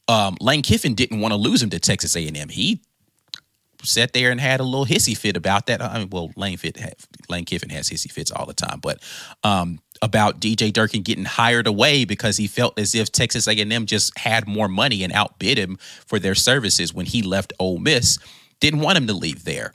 Um, 0.09 0.35
Lane 0.41 0.61
Kiffin 0.61 0.93
didn't 0.93 1.21
want 1.21 1.31
to 1.31 1.37
lose 1.37 1.63
him 1.63 1.69
to 1.69 1.79
Texas 1.79 2.17
A&M. 2.17 2.49
He 2.49 2.81
sat 3.83 4.11
there 4.11 4.29
and 4.29 4.41
had 4.41 4.59
a 4.59 4.63
little 4.63 4.85
hissy 4.85 5.17
fit 5.17 5.37
about 5.37 5.67
that. 5.67 5.81
I 5.81 5.99
mean, 5.99 6.09
well, 6.09 6.31
Lane 6.35 6.57
Fit, 6.57 6.77
Lane 7.29 7.45
Kiffin 7.45 7.69
has 7.69 7.89
hissy 7.89 8.11
fits 8.11 8.29
all 8.29 8.45
the 8.45 8.53
time, 8.53 8.81
but 8.81 9.01
um, 9.45 9.79
about 10.01 10.39
DJ 10.39 10.73
Durkin 10.73 11.03
getting 11.03 11.25
hired 11.25 11.67
away 11.67 12.05
because 12.05 12.37
he 12.37 12.47
felt 12.47 12.77
as 12.79 12.95
if 12.95 13.11
Texas 13.11 13.47
A&M 13.47 13.85
just 13.85 14.17
had 14.17 14.47
more 14.47 14.67
money 14.67 15.03
and 15.03 15.13
outbid 15.13 15.57
him 15.57 15.77
for 16.05 16.19
their 16.19 16.35
services 16.35 16.93
when 16.93 17.05
he 17.05 17.21
left 17.21 17.53
Ole 17.59 17.77
Miss. 17.77 18.17
Didn't 18.59 18.81
want 18.81 18.97
him 18.97 19.07
to 19.07 19.13
leave 19.13 19.43
there. 19.43 19.73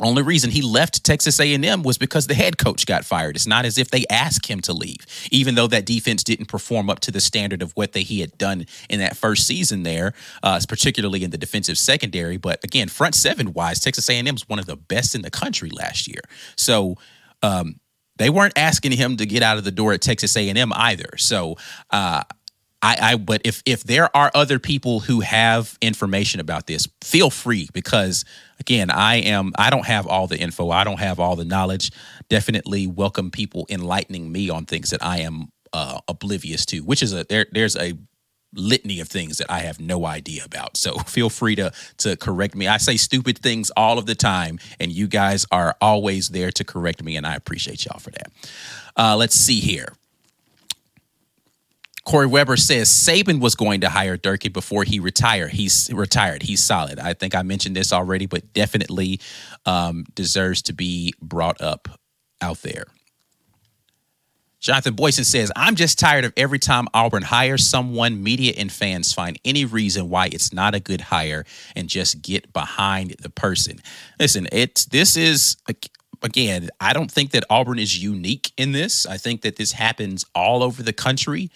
Only 0.00 0.22
reason 0.22 0.50
he 0.50 0.62
left 0.62 1.04
Texas 1.04 1.38
A&M 1.38 1.82
was 1.84 1.98
because 1.98 2.26
the 2.26 2.34
head 2.34 2.58
coach 2.58 2.84
got 2.84 3.04
fired. 3.04 3.36
It's 3.36 3.46
not 3.46 3.64
as 3.64 3.78
if 3.78 3.90
they 3.90 4.04
asked 4.10 4.46
him 4.46 4.60
to 4.62 4.72
leave, 4.72 5.06
even 5.30 5.54
though 5.54 5.68
that 5.68 5.86
defense 5.86 6.24
didn't 6.24 6.46
perform 6.46 6.90
up 6.90 6.98
to 7.00 7.12
the 7.12 7.20
standard 7.20 7.62
of 7.62 7.70
what 7.72 7.92
they, 7.92 8.02
he 8.02 8.20
had 8.20 8.36
done 8.36 8.66
in 8.90 8.98
that 8.98 9.16
first 9.16 9.46
season 9.46 9.84
there, 9.84 10.12
uh, 10.42 10.60
particularly 10.68 11.22
in 11.22 11.30
the 11.30 11.38
defensive 11.38 11.78
secondary. 11.78 12.36
But 12.38 12.64
again, 12.64 12.88
front 12.88 13.14
seven 13.14 13.52
wise, 13.52 13.78
Texas 13.78 14.10
A&M 14.10 14.26
is 14.26 14.48
one 14.48 14.58
of 14.58 14.66
the 14.66 14.76
best 14.76 15.14
in 15.14 15.22
the 15.22 15.30
country 15.30 15.70
last 15.70 16.08
year. 16.08 16.22
So 16.56 16.96
um, 17.42 17.76
they 18.16 18.30
weren't 18.30 18.56
asking 18.56 18.92
him 18.92 19.16
to 19.16 19.26
get 19.26 19.42
out 19.42 19.58
of 19.58 19.64
the 19.64 19.70
door 19.70 19.92
at 19.92 20.00
Texas 20.00 20.36
A&M 20.36 20.72
either. 20.72 21.16
So 21.16 21.56
uh, 21.90 22.22
I, 22.84 22.96
I 23.00 23.16
but 23.16 23.40
if 23.44 23.62
if 23.64 23.82
there 23.84 24.14
are 24.14 24.30
other 24.34 24.58
people 24.58 25.00
who 25.00 25.20
have 25.20 25.78
information 25.80 26.38
about 26.38 26.66
this, 26.66 26.86
feel 27.02 27.30
free 27.30 27.68
because 27.72 28.24
again, 28.60 28.90
I 28.90 29.16
am 29.16 29.52
I 29.56 29.70
don't 29.70 29.86
have 29.86 30.06
all 30.06 30.26
the 30.26 30.38
info. 30.38 30.70
I 30.70 30.84
don't 30.84 31.00
have 31.00 31.18
all 31.18 31.34
the 31.34 31.46
knowledge. 31.46 31.90
Definitely 32.28 32.86
welcome 32.86 33.30
people 33.30 33.66
enlightening 33.70 34.30
me 34.30 34.50
on 34.50 34.66
things 34.66 34.90
that 34.90 35.02
I 35.02 35.20
am 35.20 35.48
uh, 35.72 35.98
oblivious 36.08 36.66
to, 36.66 36.80
which 36.80 37.02
is 37.02 37.14
a 37.14 37.24
there 37.24 37.46
there's 37.52 37.74
a 37.74 37.94
litany 38.54 39.00
of 39.00 39.08
things 39.08 39.38
that 39.38 39.50
I 39.50 39.60
have 39.60 39.80
no 39.80 40.06
idea 40.06 40.44
about. 40.44 40.76
So 40.76 40.98
feel 41.06 41.30
free 41.30 41.56
to 41.56 41.72
to 41.98 42.16
correct 42.16 42.54
me. 42.54 42.66
I 42.66 42.78
say 42.78 42.96
stupid 42.96 43.38
things 43.38 43.70
all 43.76 43.98
of 43.98 44.06
the 44.06 44.14
time, 44.14 44.58
and 44.80 44.92
you 44.92 45.06
guys 45.06 45.46
are 45.50 45.76
always 45.80 46.28
there 46.30 46.50
to 46.52 46.64
correct 46.64 47.02
me, 47.02 47.16
and 47.16 47.26
I 47.26 47.34
appreciate 47.34 47.84
y'all 47.84 47.98
for 47.98 48.10
that. 48.10 48.32
Uh, 48.96 49.16
let's 49.16 49.34
see 49.34 49.60
here. 49.60 49.88
Corey 52.04 52.26
Weber 52.26 52.58
says 52.58 52.90
Saban 52.90 53.40
was 53.40 53.54
going 53.54 53.80
to 53.80 53.88
hire 53.88 54.18
Durkin 54.18 54.52
before 54.52 54.84
he 54.84 55.00
retired. 55.00 55.52
He's 55.52 55.90
retired. 55.92 56.42
He's 56.42 56.62
solid. 56.62 56.98
I 56.98 57.14
think 57.14 57.34
I 57.34 57.42
mentioned 57.42 57.76
this 57.76 57.92
already, 57.92 58.26
but 58.26 58.52
definitely 58.52 59.20
um, 59.64 60.04
deserves 60.14 60.60
to 60.62 60.74
be 60.74 61.14
brought 61.22 61.60
up 61.62 61.88
out 62.42 62.58
there. 62.58 62.84
Jonathan 64.64 64.94
Boyson 64.94 65.24
says, 65.24 65.52
I'm 65.54 65.76
just 65.76 65.98
tired 65.98 66.24
of 66.24 66.32
every 66.38 66.58
time 66.58 66.88
Auburn 66.94 67.22
hires 67.22 67.66
someone, 67.66 68.22
media 68.22 68.54
and 68.56 68.72
fans 68.72 69.12
find 69.12 69.38
any 69.44 69.66
reason 69.66 70.08
why 70.08 70.30
it's 70.32 70.54
not 70.54 70.74
a 70.74 70.80
good 70.80 71.02
hire 71.02 71.44
and 71.76 71.86
just 71.86 72.22
get 72.22 72.50
behind 72.54 73.14
the 73.20 73.28
person. 73.28 73.78
Listen, 74.18 74.48
it's 74.52 74.86
this 74.86 75.18
is 75.18 75.58
again, 76.22 76.70
I 76.80 76.94
don't 76.94 77.10
think 77.10 77.32
that 77.32 77.44
Auburn 77.50 77.78
is 77.78 78.02
unique 78.02 78.52
in 78.56 78.72
this. 78.72 79.04
I 79.04 79.18
think 79.18 79.42
that 79.42 79.56
this 79.56 79.72
happens 79.72 80.24
all 80.34 80.62
over 80.62 80.82
the 80.82 80.94
country. 80.94 81.50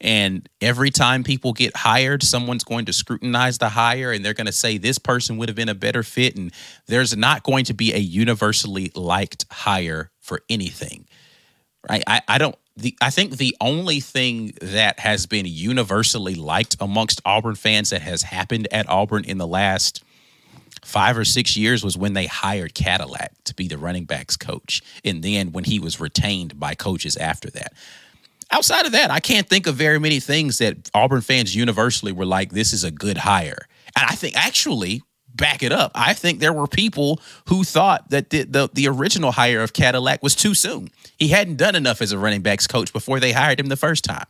And 0.00 0.48
every 0.62 0.90
time 0.90 1.22
people 1.22 1.52
get 1.52 1.76
hired, 1.76 2.22
someone's 2.22 2.64
going 2.64 2.86
to 2.86 2.94
scrutinize 2.94 3.58
the 3.58 3.68
hire 3.68 4.10
and 4.10 4.24
they're 4.24 4.32
going 4.32 4.46
to 4.46 4.52
say 4.52 4.78
this 4.78 4.98
person 4.98 5.36
would 5.36 5.50
have 5.50 5.56
been 5.56 5.68
a 5.68 5.74
better 5.74 6.02
fit. 6.02 6.34
And 6.36 6.50
there's 6.86 7.14
not 7.14 7.42
going 7.42 7.66
to 7.66 7.74
be 7.74 7.92
a 7.92 7.98
universally 7.98 8.90
liked 8.94 9.44
hire 9.50 10.10
for 10.18 10.40
anything. 10.48 11.06
Right. 11.88 12.02
I, 12.06 12.20
I 12.28 12.38
don't 12.38 12.56
the 12.76 12.96
I 13.00 13.10
think 13.10 13.36
the 13.36 13.56
only 13.60 14.00
thing 14.00 14.54
that 14.60 14.98
has 15.00 15.26
been 15.26 15.46
universally 15.46 16.34
liked 16.34 16.76
amongst 16.80 17.20
Auburn 17.24 17.54
fans 17.54 17.90
that 17.90 18.02
has 18.02 18.22
happened 18.22 18.68
at 18.72 18.88
Auburn 18.88 19.24
in 19.24 19.38
the 19.38 19.46
last 19.46 20.02
five 20.82 21.16
or 21.16 21.24
six 21.24 21.56
years 21.56 21.84
was 21.84 21.96
when 21.96 22.14
they 22.14 22.26
hired 22.26 22.74
Cadillac 22.74 23.32
to 23.44 23.54
be 23.54 23.68
the 23.68 23.78
running 23.78 24.04
backs 24.04 24.36
coach. 24.36 24.82
And 25.04 25.22
then 25.22 25.52
when 25.52 25.64
he 25.64 25.78
was 25.78 26.00
retained 26.00 26.58
by 26.58 26.74
coaches 26.74 27.16
after 27.16 27.50
that 27.50 27.72
outside 28.50 28.86
of 28.86 28.92
that, 28.92 29.10
I 29.10 29.20
can't 29.20 29.48
think 29.48 29.66
of 29.66 29.74
very 29.74 29.98
many 29.98 30.20
things 30.20 30.58
that 30.58 30.90
Auburn 30.94 31.20
fans 31.20 31.54
universally 31.54 32.12
were 32.12 32.26
like, 32.26 32.52
this 32.52 32.72
is 32.72 32.84
a 32.84 32.90
good 32.90 33.18
hire. 33.18 33.66
And 33.96 34.06
I 34.08 34.14
think 34.14 34.36
actually, 34.36 35.02
back 35.34 35.62
it 35.62 35.72
up, 35.72 35.92
I 35.94 36.14
think 36.14 36.40
there 36.40 36.52
were 36.52 36.66
people 36.66 37.20
who 37.48 37.64
thought 37.64 38.10
that 38.10 38.30
the, 38.30 38.42
the, 38.44 38.70
the 38.72 38.88
original 38.88 39.32
hire 39.32 39.62
of 39.62 39.72
Cadillac 39.72 40.22
was 40.22 40.34
too 40.34 40.54
soon. 40.54 40.90
He 41.18 41.28
hadn't 41.28 41.56
done 41.56 41.74
enough 41.74 42.00
as 42.00 42.12
a 42.12 42.18
running 42.18 42.42
backs 42.42 42.66
coach 42.66 42.92
before 42.92 43.20
they 43.20 43.32
hired 43.32 43.60
him 43.60 43.66
the 43.66 43.76
first 43.76 44.04
time. 44.04 44.26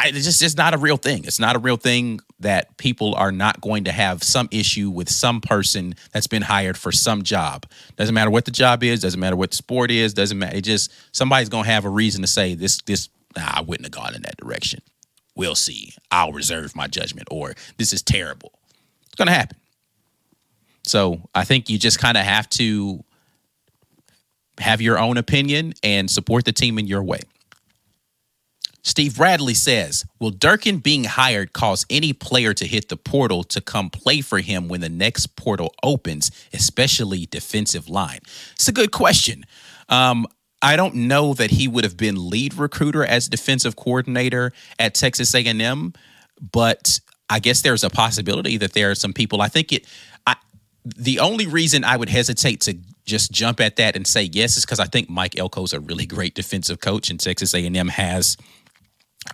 I, 0.00 0.08
it's 0.08 0.24
just 0.24 0.42
it's 0.42 0.56
not 0.56 0.72
a 0.72 0.78
real 0.78 0.96
thing. 0.96 1.24
It's 1.24 1.38
not 1.38 1.56
a 1.56 1.58
real 1.58 1.76
thing 1.76 2.20
that 2.38 2.78
people 2.78 3.14
are 3.16 3.30
not 3.30 3.60
going 3.60 3.84
to 3.84 3.92
have 3.92 4.22
some 4.22 4.48
issue 4.50 4.88
with 4.88 5.10
some 5.10 5.42
person 5.42 5.94
that's 6.12 6.26
been 6.26 6.42
hired 6.42 6.78
for 6.78 6.90
some 6.90 7.22
job. 7.22 7.66
Doesn't 7.96 8.14
matter 8.14 8.30
what 8.30 8.46
the 8.46 8.50
job 8.50 8.82
is. 8.82 9.00
Doesn't 9.00 9.20
matter 9.20 9.36
what 9.36 9.50
the 9.50 9.56
sport 9.56 9.90
is. 9.90 10.14
Doesn't 10.14 10.38
matter. 10.38 10.56
It 10.56 10.62
just 10.62 10.90
somebody's 11.12 11.50
gonna 11.50 11.66
have 11.66 11.84
a 11.84 11.90
reason 11.90 12.22
to 12.22 12.26
say 12.26 12.54
this. 12.54 12.80
This 12.82 13.10
nah, 13.36 13.50
I 13.56 13.60
wouldn't 13.60 13.84
have 13.86 13.92
gone 13.92 14.14
in 14.14 14.22
that 14.22 14.38
direction. 14.38 14.80
We'll 15.36 15.54
see. 15.54 15.92
I'll 16.10 16.32
reserve 16.32 16.74
my 16.74 16.86
judgment. 16.86 17.28
Or 17.30 17.54
this 17.76 17.92
is 17.92 18.02
terrible. 18.02 18.52
It's 19.20 19.26
gonna 19.26 19.36
happen. 19.36 19.58
So 20.82 21.28
I 21.34 21.44
think 21.44 21.68
you 21.68 21.78
just 21.78 21.98
kind 21.98 22.16
of 22.16 22.24
have 22.24 22.48
to 22.50 23.04
have 24.58 24.80
your 24.80 24.98
own 24.98 25.18
opinion 25.18 25.74
and 25.82 26.10
support 26.10 26.46
the 26.46 26.52
team 26.52 26.78
in 26.78 26.86
your 26.86 27.02
way. 27.02 27.20
Steve 28.82 29.16
Bradley 29.16 29.52
says, 29.52 30.06
Will 30.20 30.30
Durkin 30.30 30.78
being 30.78 31.04
hired 31.04 31.52
cause 31.52 31.84
any 31.90 32.14
player 32.14 32.54
to 32.54 32.66
hit 32.66 32.88
the 32.88 32.96
portal 32.96 33.44
to 33.44 33.60
come 33.60 33.90
play 33.90 34.22
for 34.22 34.38
him 34.38 34.68
when 34.68 34.80
the 34.80 34.88
next 34.88 35.36
portal 35.36 35.74
opens, 35.82 36.30
especially 36.54 37.26
defensive 37.26 37.90
line? 37.90 38.20
It's 38.54 38.68
a 38.68 38.72
good 38.72 38.90
question. 38.90 39.44
Um, 39.90 40.26
I 40.62 40.76
don't 40.76 40.94
know 40.94 41.34
that 41.34 41.50
he 41.50 41.68
would 41.68 41.84
have 41.84 41.98
been 41.98 42.30
lead 42.30 42.54
recruiter 42.54 43.04
as 43.04 43.28
defensive 43.28 43.76
coordinator 43.76 44.52
at 44.78 44.94
Texas 44.94 45.34
A&M, 45.34 45.92
but 46.40 47.00
I 47.30 47.38
guess 47.38 47.62
there's 47.62 47.84
a 47.84 47.90
possibility 47.90 48.56
that 48.58 48.72
there 48.72 48.90
are 48.90 48.94
some 48.94 49.12
people. 49.12 49.40
I 49.40 49.48
think 49.48 49.72
it. 49.72 49.86
I, 50.26 50.34
the 50.84 51.20
only 51.20 51.46
reason 51.46 51.84
I 51.84 51.96
would 51.96 52.08
hesitate 52.08 52.60
to 52.62 52.76
just 53.06 53.30
jump 53.30 53.60
at 53.60 53.76
that 53.76 53.96
and 53.96 54.06
say 54.06 54.24
yes 54.24 54.56
is 54.56 54.64
because 54.64 54.80
I 54.80 54.86
think 54.86 55.08
Mike 55.08 55.38
Elko 55.38 55.62
is 55.64 55.72
a 55.72 55.80
really 55.80 56.06
great 56.06 56.34
defensive 56.34 56.80
coach, 56.80 57.08
and 57.08 57.18
Texas 57.18 57.54
A&M 57.54 57.88
has 57.88 58.36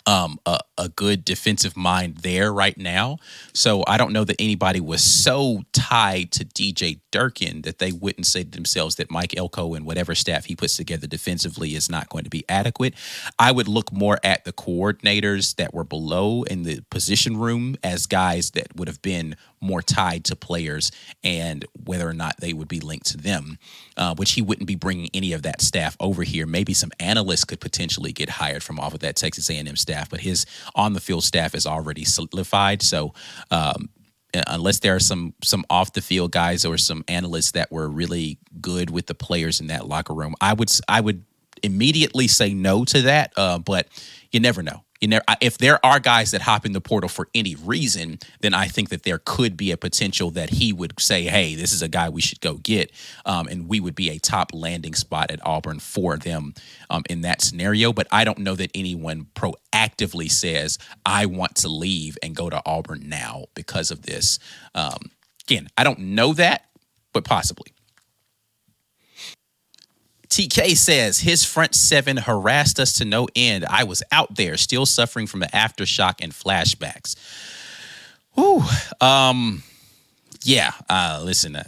um, 0.05 0.39
a, 0.47 0.59
a 0.79 0.89
good 0.89 1.25
defensive 1.25 1.77
mind 1.77 2.19
there 2.19 2.53
right 2.53 2.77
now. 2.77 3.19
So 3.53 3.85
I 3.87 3.97
don't 3.97 4.13
know 4.13 4.25
that 4.25 4.41
anybody 4.41 4.81
was 4.81 5.03
so 5.03 5.63
tied 5.73 6.33
to 6.33 6.45
DJ 6.45 7.01
Durkin 7.13 7.63
that 7.63 7.79
they 7.79 7.93
wouldn't 7.93 8.27
say 8.27 8.43
to 8.43 8.51
themselves 8.51 8.97
that 8.97 9.11
Mike 9.11 9.37
Elko 9.37 9.75
and 9.75 9.87
whatever 9.87 10.15
staff 10.15 10.47
he 10.47 10.57
puts 10.57 10.77
together 10.77 11.07
defensively 11.07 11.75
is 11.75 11.89
not 11.89 12.09
going 12.09 12.25
to 12.25 12.31
be 12.31 12.45
adequate. 12.49 12.95
I 13.39 13.53
would 13.53 13.69
look 13.69 13.93
more 13.93 14.19
at 14.25 14.45
the 14.45 14.53
coordinators 14.53 15.55
that 15.57 15.73
were 15.73 15.85
below 15.85 16.43
in 16.43 16.65
the 16.65 16.83
position 16.91 17.37
room 17.37 17.77
as 17.83 18.07
guys 18.07 18.51
that 18.53 18.75
would 18.77 18.89
have 18.89 19.03
been 19.03 19.37
more 19.61 19.83
tied 19.83 20.25
to 20.25 20.37
players 20.37 20.93
and 21.25 21.65
whether 21.85 22.09
or 22.09 22.13
not 22.13 22.37
they 22.41 22.53
would 22.53 22.69
be 22.69 22.81
linked 22.81 23.07
to 23.07 23.17
them, 23.17 23.59
uh, 23.97 24.15
which 24.15 24.33
he 24.33 24.43
wouldn't 24.43 24.67
be 24.67 24.75
bringing 24.75 25.09
any 25.15 25.33
of 25.33 25.43
that 25.43 25.61
staff 25.61 25.97
over 26.01 26.23
here. 26.23 26.47
Maybe 26.47 26.75
some 26.75 26.93
analysts 27.01 27.45
could 27.45 27.61
potentially 27.61 28.13
get 28.13 28.29
hired 28.29 28.63
from 28.63 28.79
off 28.79 28.95
of 28.95 29.01
that 29.01 29.17
Texas 29.17 29.51
A&M 29.51 29.77
staff, 29.77 30.11
but 30.11 30.21
his 30.21 30.47
on 30.75 30.93
the 30.93 31.01
field 31.01 31.25
staff 31.25 31.55
is 31.55 31.67
already 31.67 32.05
solidified. 32.05 32.83
So. 32.83 33.15
Um, 33.51 33.91
unless 34.49 34.81
there 34.81 34.95
are 34.95 35.01
some 35.01 35.33
some 35.43 35.65
off 35.71 35.95
the 35.95 36.03
field 36.03 36.31
guys 36.31 36.67
or 36.67 36.77
some 36.77 37.03
analysts 37.09 37.53
that 37.53 37.73
were 37.73 37.89
really 37.89 38.39
good 38.61 38.91
with 38.91 39.07
the 39.07 39.15
players 39.15 39.61
in 39.61 39.69
that 39.69 39.89
locker 39.89 40.13
room, 40.13 40.35
I 40.41 40.53
would 40.53 40.71
I 40.89 41.01
would 41.01 41.25
immediately 41.67 42.29
say 42.29 42.55
no 42.55 42.85
to 42.87 43.03
that. 43.03 43.33
Uh, 43.37 43.59
but 43.59 43.89
you 44.31 44.41
never 44.41 44.63
know 44.63 44.83
you 45.01 45.09
know, 45.09 45.21
if 45.41 45.59
there 45.59 45.85
are 45.85 46.01
guys 46.01 46.31
that 46.31 46.43
hop 46.43 46.65
in 46.65 46.73
the 46.73 46.81
portal 46.81 47.09
for 47.09 47.29
any 47.35 47.55
reason, 47.55 48.19
then 48.41 48.55
I 48.55 48.67
think 48.67 48.89
that 48.89 49.03
there 49.03 49.19
could 49.19 49.57
be 49.57 49.71
a 49.71 49.77
potential 49.77 50.31
that 50.33 50.51
he 50.51 50.73
would 50.73 50.99
say, 50.99 51.25
"Hey, 51.25 51.55
this 51.55 51.73
is 51.73 51.83
a 51.83 51.89
guy 51.89 52.09
we 52.09 52.21
should 52.21 52.41
go 52.41 52.55
get," 52.55 52.91
um, 53.25 53.47
and 53.49 53.69
we 53.69 53.81
would 53.81 53.95
be 53.95 54.11
a 54.11 54.19
top 54.19 54.53
landing 54.55 54.95
spot 54.95 55.31
at 55.31 55.45
Auburn 55.45 55.81
for 55.81 56.17
them 56.17 56.55
um, 56.89 57.03
in 57.11 57.21
that 57.23 57.43
scenario. 57.43 57.93
But 57.93 58.07
I 58.11 58.25
don't 58.25 58.39
know 58.39 58.55
that 58.57 58.71
anyone 58.75 59.27
proactively 59.35 60.31
says, 60.31 60.79
"I 61.05 61.27
want 61.27 61.57
to 61.57 61.69
leave 61.69 62.17
and 62.23 62.35
go 62.35 62.49
to 62.49 62.63
Auburn 62.65 63.09
now 63.09 63.47
because 63.55 63.91
of 63.91 64.03
this." 64.03 64.39
Um, 64.75 65.11
again, 65.47 65.69
I 65.77 65.85
don't 65.85 66.01
know 66.01 66.33
that, 66.35 66.67
but 67.13 67.25
possibly. 67.25 67.76
TK 70.29 70.77
says 70.77 71.21
his 71.21 71.45
front 71.45 71.75
seven 71.75 72.17
harassed 72.17 72.81
us 72.81 72.93
to 72.95 73.05
no 73.05 73.29
end. 73.35 73.65
I 73.65 73.85
was 73.85 74.03
out 74.13 74.37
there 74.37 74.57
still 74.57 74.87
suffering 74.87 75.27
from 75.27 75.41
the 75.41 75.47
aftershock 75.47 76.17
and 76.21 76.33
flashbacks. 76.33 77.17
Whew. 78.35 78.63
Um, 79.01 79.63
yeah. 80.43 80.73
Uh, 80.89 81.23
listen, 81.25 81.57
uh, 81.57 81.65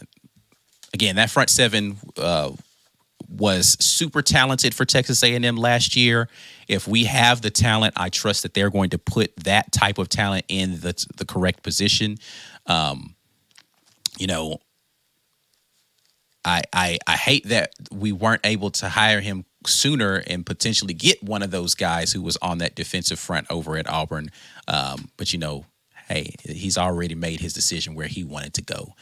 again, 0.93 1.17
that 1.17 1.31
front 1.31 1.51
seven 1.51 1.97
uh, 2.17 2.53
was 3.29 3.77
super 3.85 4.23
talented 4.23 4.75
for 4.75 4.85
Texas 4.85 5.23
A&M 5.23 5.57
last 5.57 5.97
year. 5.97 6.29
If 6.67 6.87
we 6.87 7.05
have 7.05 7.41
the 7.43 7.51
talent, 7.51 7.95
I 7.97 8.09
trust 8.09 8.43
that 8.43 8.55
they're 8.55 8.71
going 8.71 8.91
to 8.91 8.99
put 8.99 9.35
that 9.37 9.73
type 9.73 9.99
of 9.99 10.09
talent 10.09 10.45
in 10.49 10.81
the 10.81 11.07
the 11.17 11.25
correct 11.25 11.63
position. 11.63 12.19
Um, 12.67 13.15
you 14.19 14.27
know, 14.27 14.59
I, 16.49 16.63
I 16.73 16.99
I 17.07 17.17
hate 17.17 17.49
that 17.49 17.73
we 17.93 18.13
weren't 18.13 18.45
able 18.45 18.71
to 18.73 18.89
hire 18.89 19.21
him 19.21 19.45
sooner 19.67 20.23
and 20.27 20.47
potentially 20.47 20.95
get 20.95 21.23
one 21.23 21.43
of 21.43 21.51
those 21.51 21.75
guys 21.75 22.13
who 22.13 22.23
was 22.23 22.37
on 22.39 22.59
that 22.59 22.75
defensive 22.75 23.19
front 23.19 23.47
over 23.51 23.77
at 23.77 23.89
Auburn. 23.89 24.31
Um, 24.67 25.11
but 25.17 25.33
you 25.33 25.39
know, 25.39 25.67
hey, 26.09 26.35
he's 26.45 26.79
already 26.79 27.15
made 27.15 27.41
his 27.41 27.53
decision 27.53 27.95
where 27.95 28.09
he 28.09 28.25
wanted 28.25 28.55
to 28.55 28.63
go. 28.63 28.95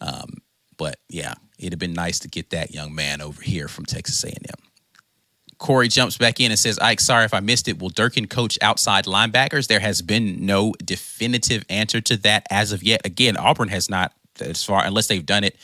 Um, 0.00 0.38
But 0.78 0.96
yeah, 1.08 1.34
it'd 1.58 1.72
have 1.72 1.78
been 1.78 1.94
nice 1.94 2.18
to 2.20 2.28
get 2.28 2.50
that 2.50 2.72
young 2.72 2.94
man 2.94 3.20
over 3.20 3.42
here 3.42 3.68
from 3.68 3.84
Texas 3.86 4.22
A&M. 4.24 4.60
Corey 5.58 5.88
jumps 5.88 6.18
back 6.18 6.38
in 6.38 6.50
and 6.50 6.58
says, 6.58 6.78
Ike, 6.80 7.00
sorry 7.00 7.24
if 7.24 7.32
I 7.32 7.40
missed 7.40 7.66
it. 7.66 7.78
Will 7.78 7.88
Durkin 7.88 8.26
coach 8.28 8.58
outside 8.60 9.06
linebackers? 9.06 9.68
There 9.68 9.80
has 9.80 10.02
been 10.02 10.44
no 10.44 10.74
definitive 10.84 11.64
answer 11.70 12.00
to 12.02 12.16
that 12.18 12.46
as 12.50 12.72
of 12.72 12.82
yet. 12.82 13.00
Again, 13.06 13.38
Auburn 13.38 13.68
has 13.68 13.88
not, 13.88 14.12
as 14.40 14.62
far 14.62 14.84
unless 14.84 15.06
they've 15.06 15.24
done 15.24 15.44
it 15.44 15.56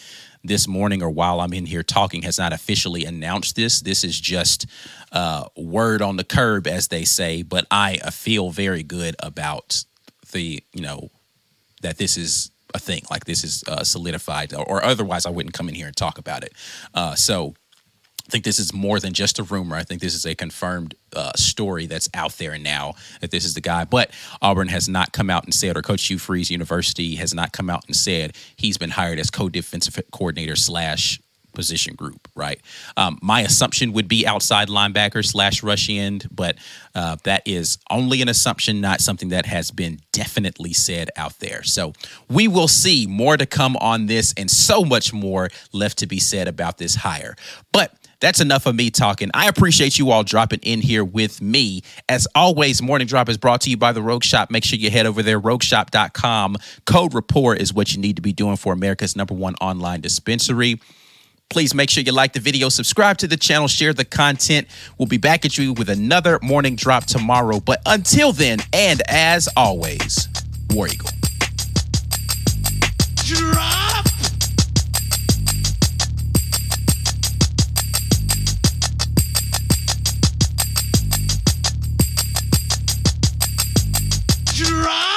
this 0.44 0.66
morning 0.66 1.02
or 1.02 1.10
while 1.10 1.40
I'm 1.40 1.52
in 1.52 1.66
here 1.66 1.82
talking, 1.82 2.22
has 2.22 2.38
not 2.38 2.52
officially 2.52 3.04
announced 3.04 3.56
this. 3.56 3.80
This 3.80 4.04
is 4.04 4.20
just 4.20 4.66
uh, 5.12 5.44
word 5.56 6.02
on 6.02 6.16
the 6.16 6.24
curb, 6.24 6.66
as 6.66 6.88
they 6.88 7.04
say. 7.04 7.42
But 7.42 7.66
I 7.70 7.98
uh, 8.02 8.10
feel 8.10 8.50
very 8.50 8.82
good 8.82 9.16
about 9.18 9.84
the, 10.32 10.62
you 10.72 10.82
know, 10.82 11.10
that 11.82 11.98
this 11.98 12.16
is 12.16 12.50
a 12.74 12.78
thing. 12.78 13.02
Like 13.10 13.24
this 13.24 13.44
is 13.44 13.64
uh, 13.68 13.84
solidified, 13.84 14.54
or, 14.54 14.68
or, 14.68 14.84
otherwise 14.84 15.26
I 15.26 15.30
wouldn't 15.30 15.54
come 15.54 15.68
in 15.68 15.74
here 15.74 15.86
and 15.86 15.96
talk 15.96 16.18
about 16.18 16.42
it. 16.42 16.54
Uh, 16.94 17.14
so 17.14 17.54
I 18.26 18.30
think 18.30 18.44
this 18.44 18.58
is 18.58 18.72
more 18.72 19.00
than 19.00 19.12
just 19.12 19.38
a 19.38 19.42
rumor. 19.42 19.76
I 19.76 19.82
think 19.82 20.00
this 20.00 20.14
is 20.14 20.24
a 20.24 20.34
confirmed 20.34 20.94
uh, 21.14 21.32
story 21.36 21.86
that's 21.86 22.08
out 22.14 22.32
there 22.38 22.56
now 22.58 22.94
that 23.20 23.30
this 23.30 23.44
is 23.44 23.54
the 23.54 23.60
guy. 23.60 23.84
But 23.84 24.10
Auburn 24.40 24.68
has 24.68 24.88
not 24.88 25.12
come 25.12 25.28
out 25.28 25.44
and 25.44 25.52
said, 25.54 25.76
or 25.76 25.82
Coach 25.82 26.06
Hugh 26.06 26.18
Freeze 26.18 26.50
University 26.50 27.16
has 27.16 27.34
not 27.34 27.52
come 27.52 27.68
out 27.68 27.84
and 27.86 27.96
said 27.96 28.36
he's 28.56 28.78
been 28.78 28.90
hired 28.90 29.18
as 29.18 29.30
co-defensive 29.30 29.98
coordinator 30.12 30.56
slash 30.56 31.20
position 31.52 31.94
group, 31.94 32.28
right? 32.34 32.60
Um, 32.96 33.18
my 33.22 33.42
assumption 33.42 33.92
would 33.92 34.08
be 34.08 34.26
outside 34.26 34.68
linebacker 34.68 35.24
slash 35.24 35.62
rush 35.62 35.88
end, 35.90 36.26
but 36.30 36.56
uh, 36.94 37.16
that 37.24 37.42
is 37.46 37.78
only 37.90 38.22
an 38.22 38.28
assumption, 38.28 38.80
not 38.80 39.00
something 39.00 39.28
that 39.28 39.46
has 39.46 39.70
been 39.70 40.00
definitely 40.12 40.72
said 40.72 41.10
out 41.16 41.38
there. 41.40 41.62
So 41.62 41.92
we 42.28 42.48
will 42.48 42.68
see 42.68 43.06
more 43.06 43.36
to 43.36 43.46
come 43.46 43.76
on 43.76 44.06
this 44.06 44.32
and 44.36 44.50
so 44.50 44.84
much 44.84 45.12
more 45.12 45.50
left 45.72 45.98
to 45.98 46.06
be 46.06 46.18
said 46.18 46.48
about 46.48 46.78
this 46.78 46.94
hire. 46.94 47.36
But 47.70 47.94
that's 48.22 48.40
enough 48.40 48.66
of 48.66 48.76
me 48.76 48.88
talking. 48.88 49.30
I 49.34 49.48
appreciate 49.48 49.98
you 49.98 50.12
all 50.12 50.22
dropping 50.22 50.60
in 50.60 50.80
here 50.80 51.04
with 51.04 51.42
me. 51.42 51.82
As 52.08 52.28
always, 52.36 52.80
Morning 52.80 53.08
Drop 53.08 53.28
is 53.28 53.36
brought 53.36 53.60
to 53.62 53.70
you 53.70 53.76
by 53.76 53.90
the 53.90 54.00
Rogue 54.00 54.22
Shop. 54.22 54.48
Make 54.48 54.64
sure 54.64 54.78
you 54.78 54.90
head 54.92 55.06
over 55.06 55.24
there, 55.24 55.40
rogueshop.com. 55.40 56.56
Code 56.86 57.14
Rapport 57.14 57.56
is 57.56 57.74
what 57.74 57.92
you 57.92 58.00
need 58.00 58.14
to 58.16 58.22
be 58.22 58.32
doing 58.32 58.56
for 58.56 58.72
America's 58.72 59.16
number 59.16 59.34
one 59.34 59.56
online 59.56 60.00
dispensary. 60.00 60.80
Please 61.50 61.74
make 61.74 61.90
sure 61.90 62.04
you 62.04 62.12
like 62.12 62.32
the 62.32 62.40
video, 62.40 62.68
subscribe 62.68 63.18
to 63.18 63.26
the 63.26 63.36
channel, 63.36 63.66
share 63.66 63.92
the 63.92 64.04
content. 64.04 64.68
We'll 64.98 65.08
be 65.08 65.18
back 65.18 65.44
at 65.44 65.58
you 65.58 65.72
with 65.72 65.90
another 65.90 66.38
morning 66.42 66.76
drop 66.76 67.04
tomorrow. 67.04 67.58
But 67.58 67.82
until 67.84 68.32
then, 68.32 68.60
and 68.72 69.02
as 69.08 69.48
always, 69.56 70.28
War 70.70 70.86
Eagle. 70.86 71.10
Drop! 73.16 73.91
Drop! 84.64 85.11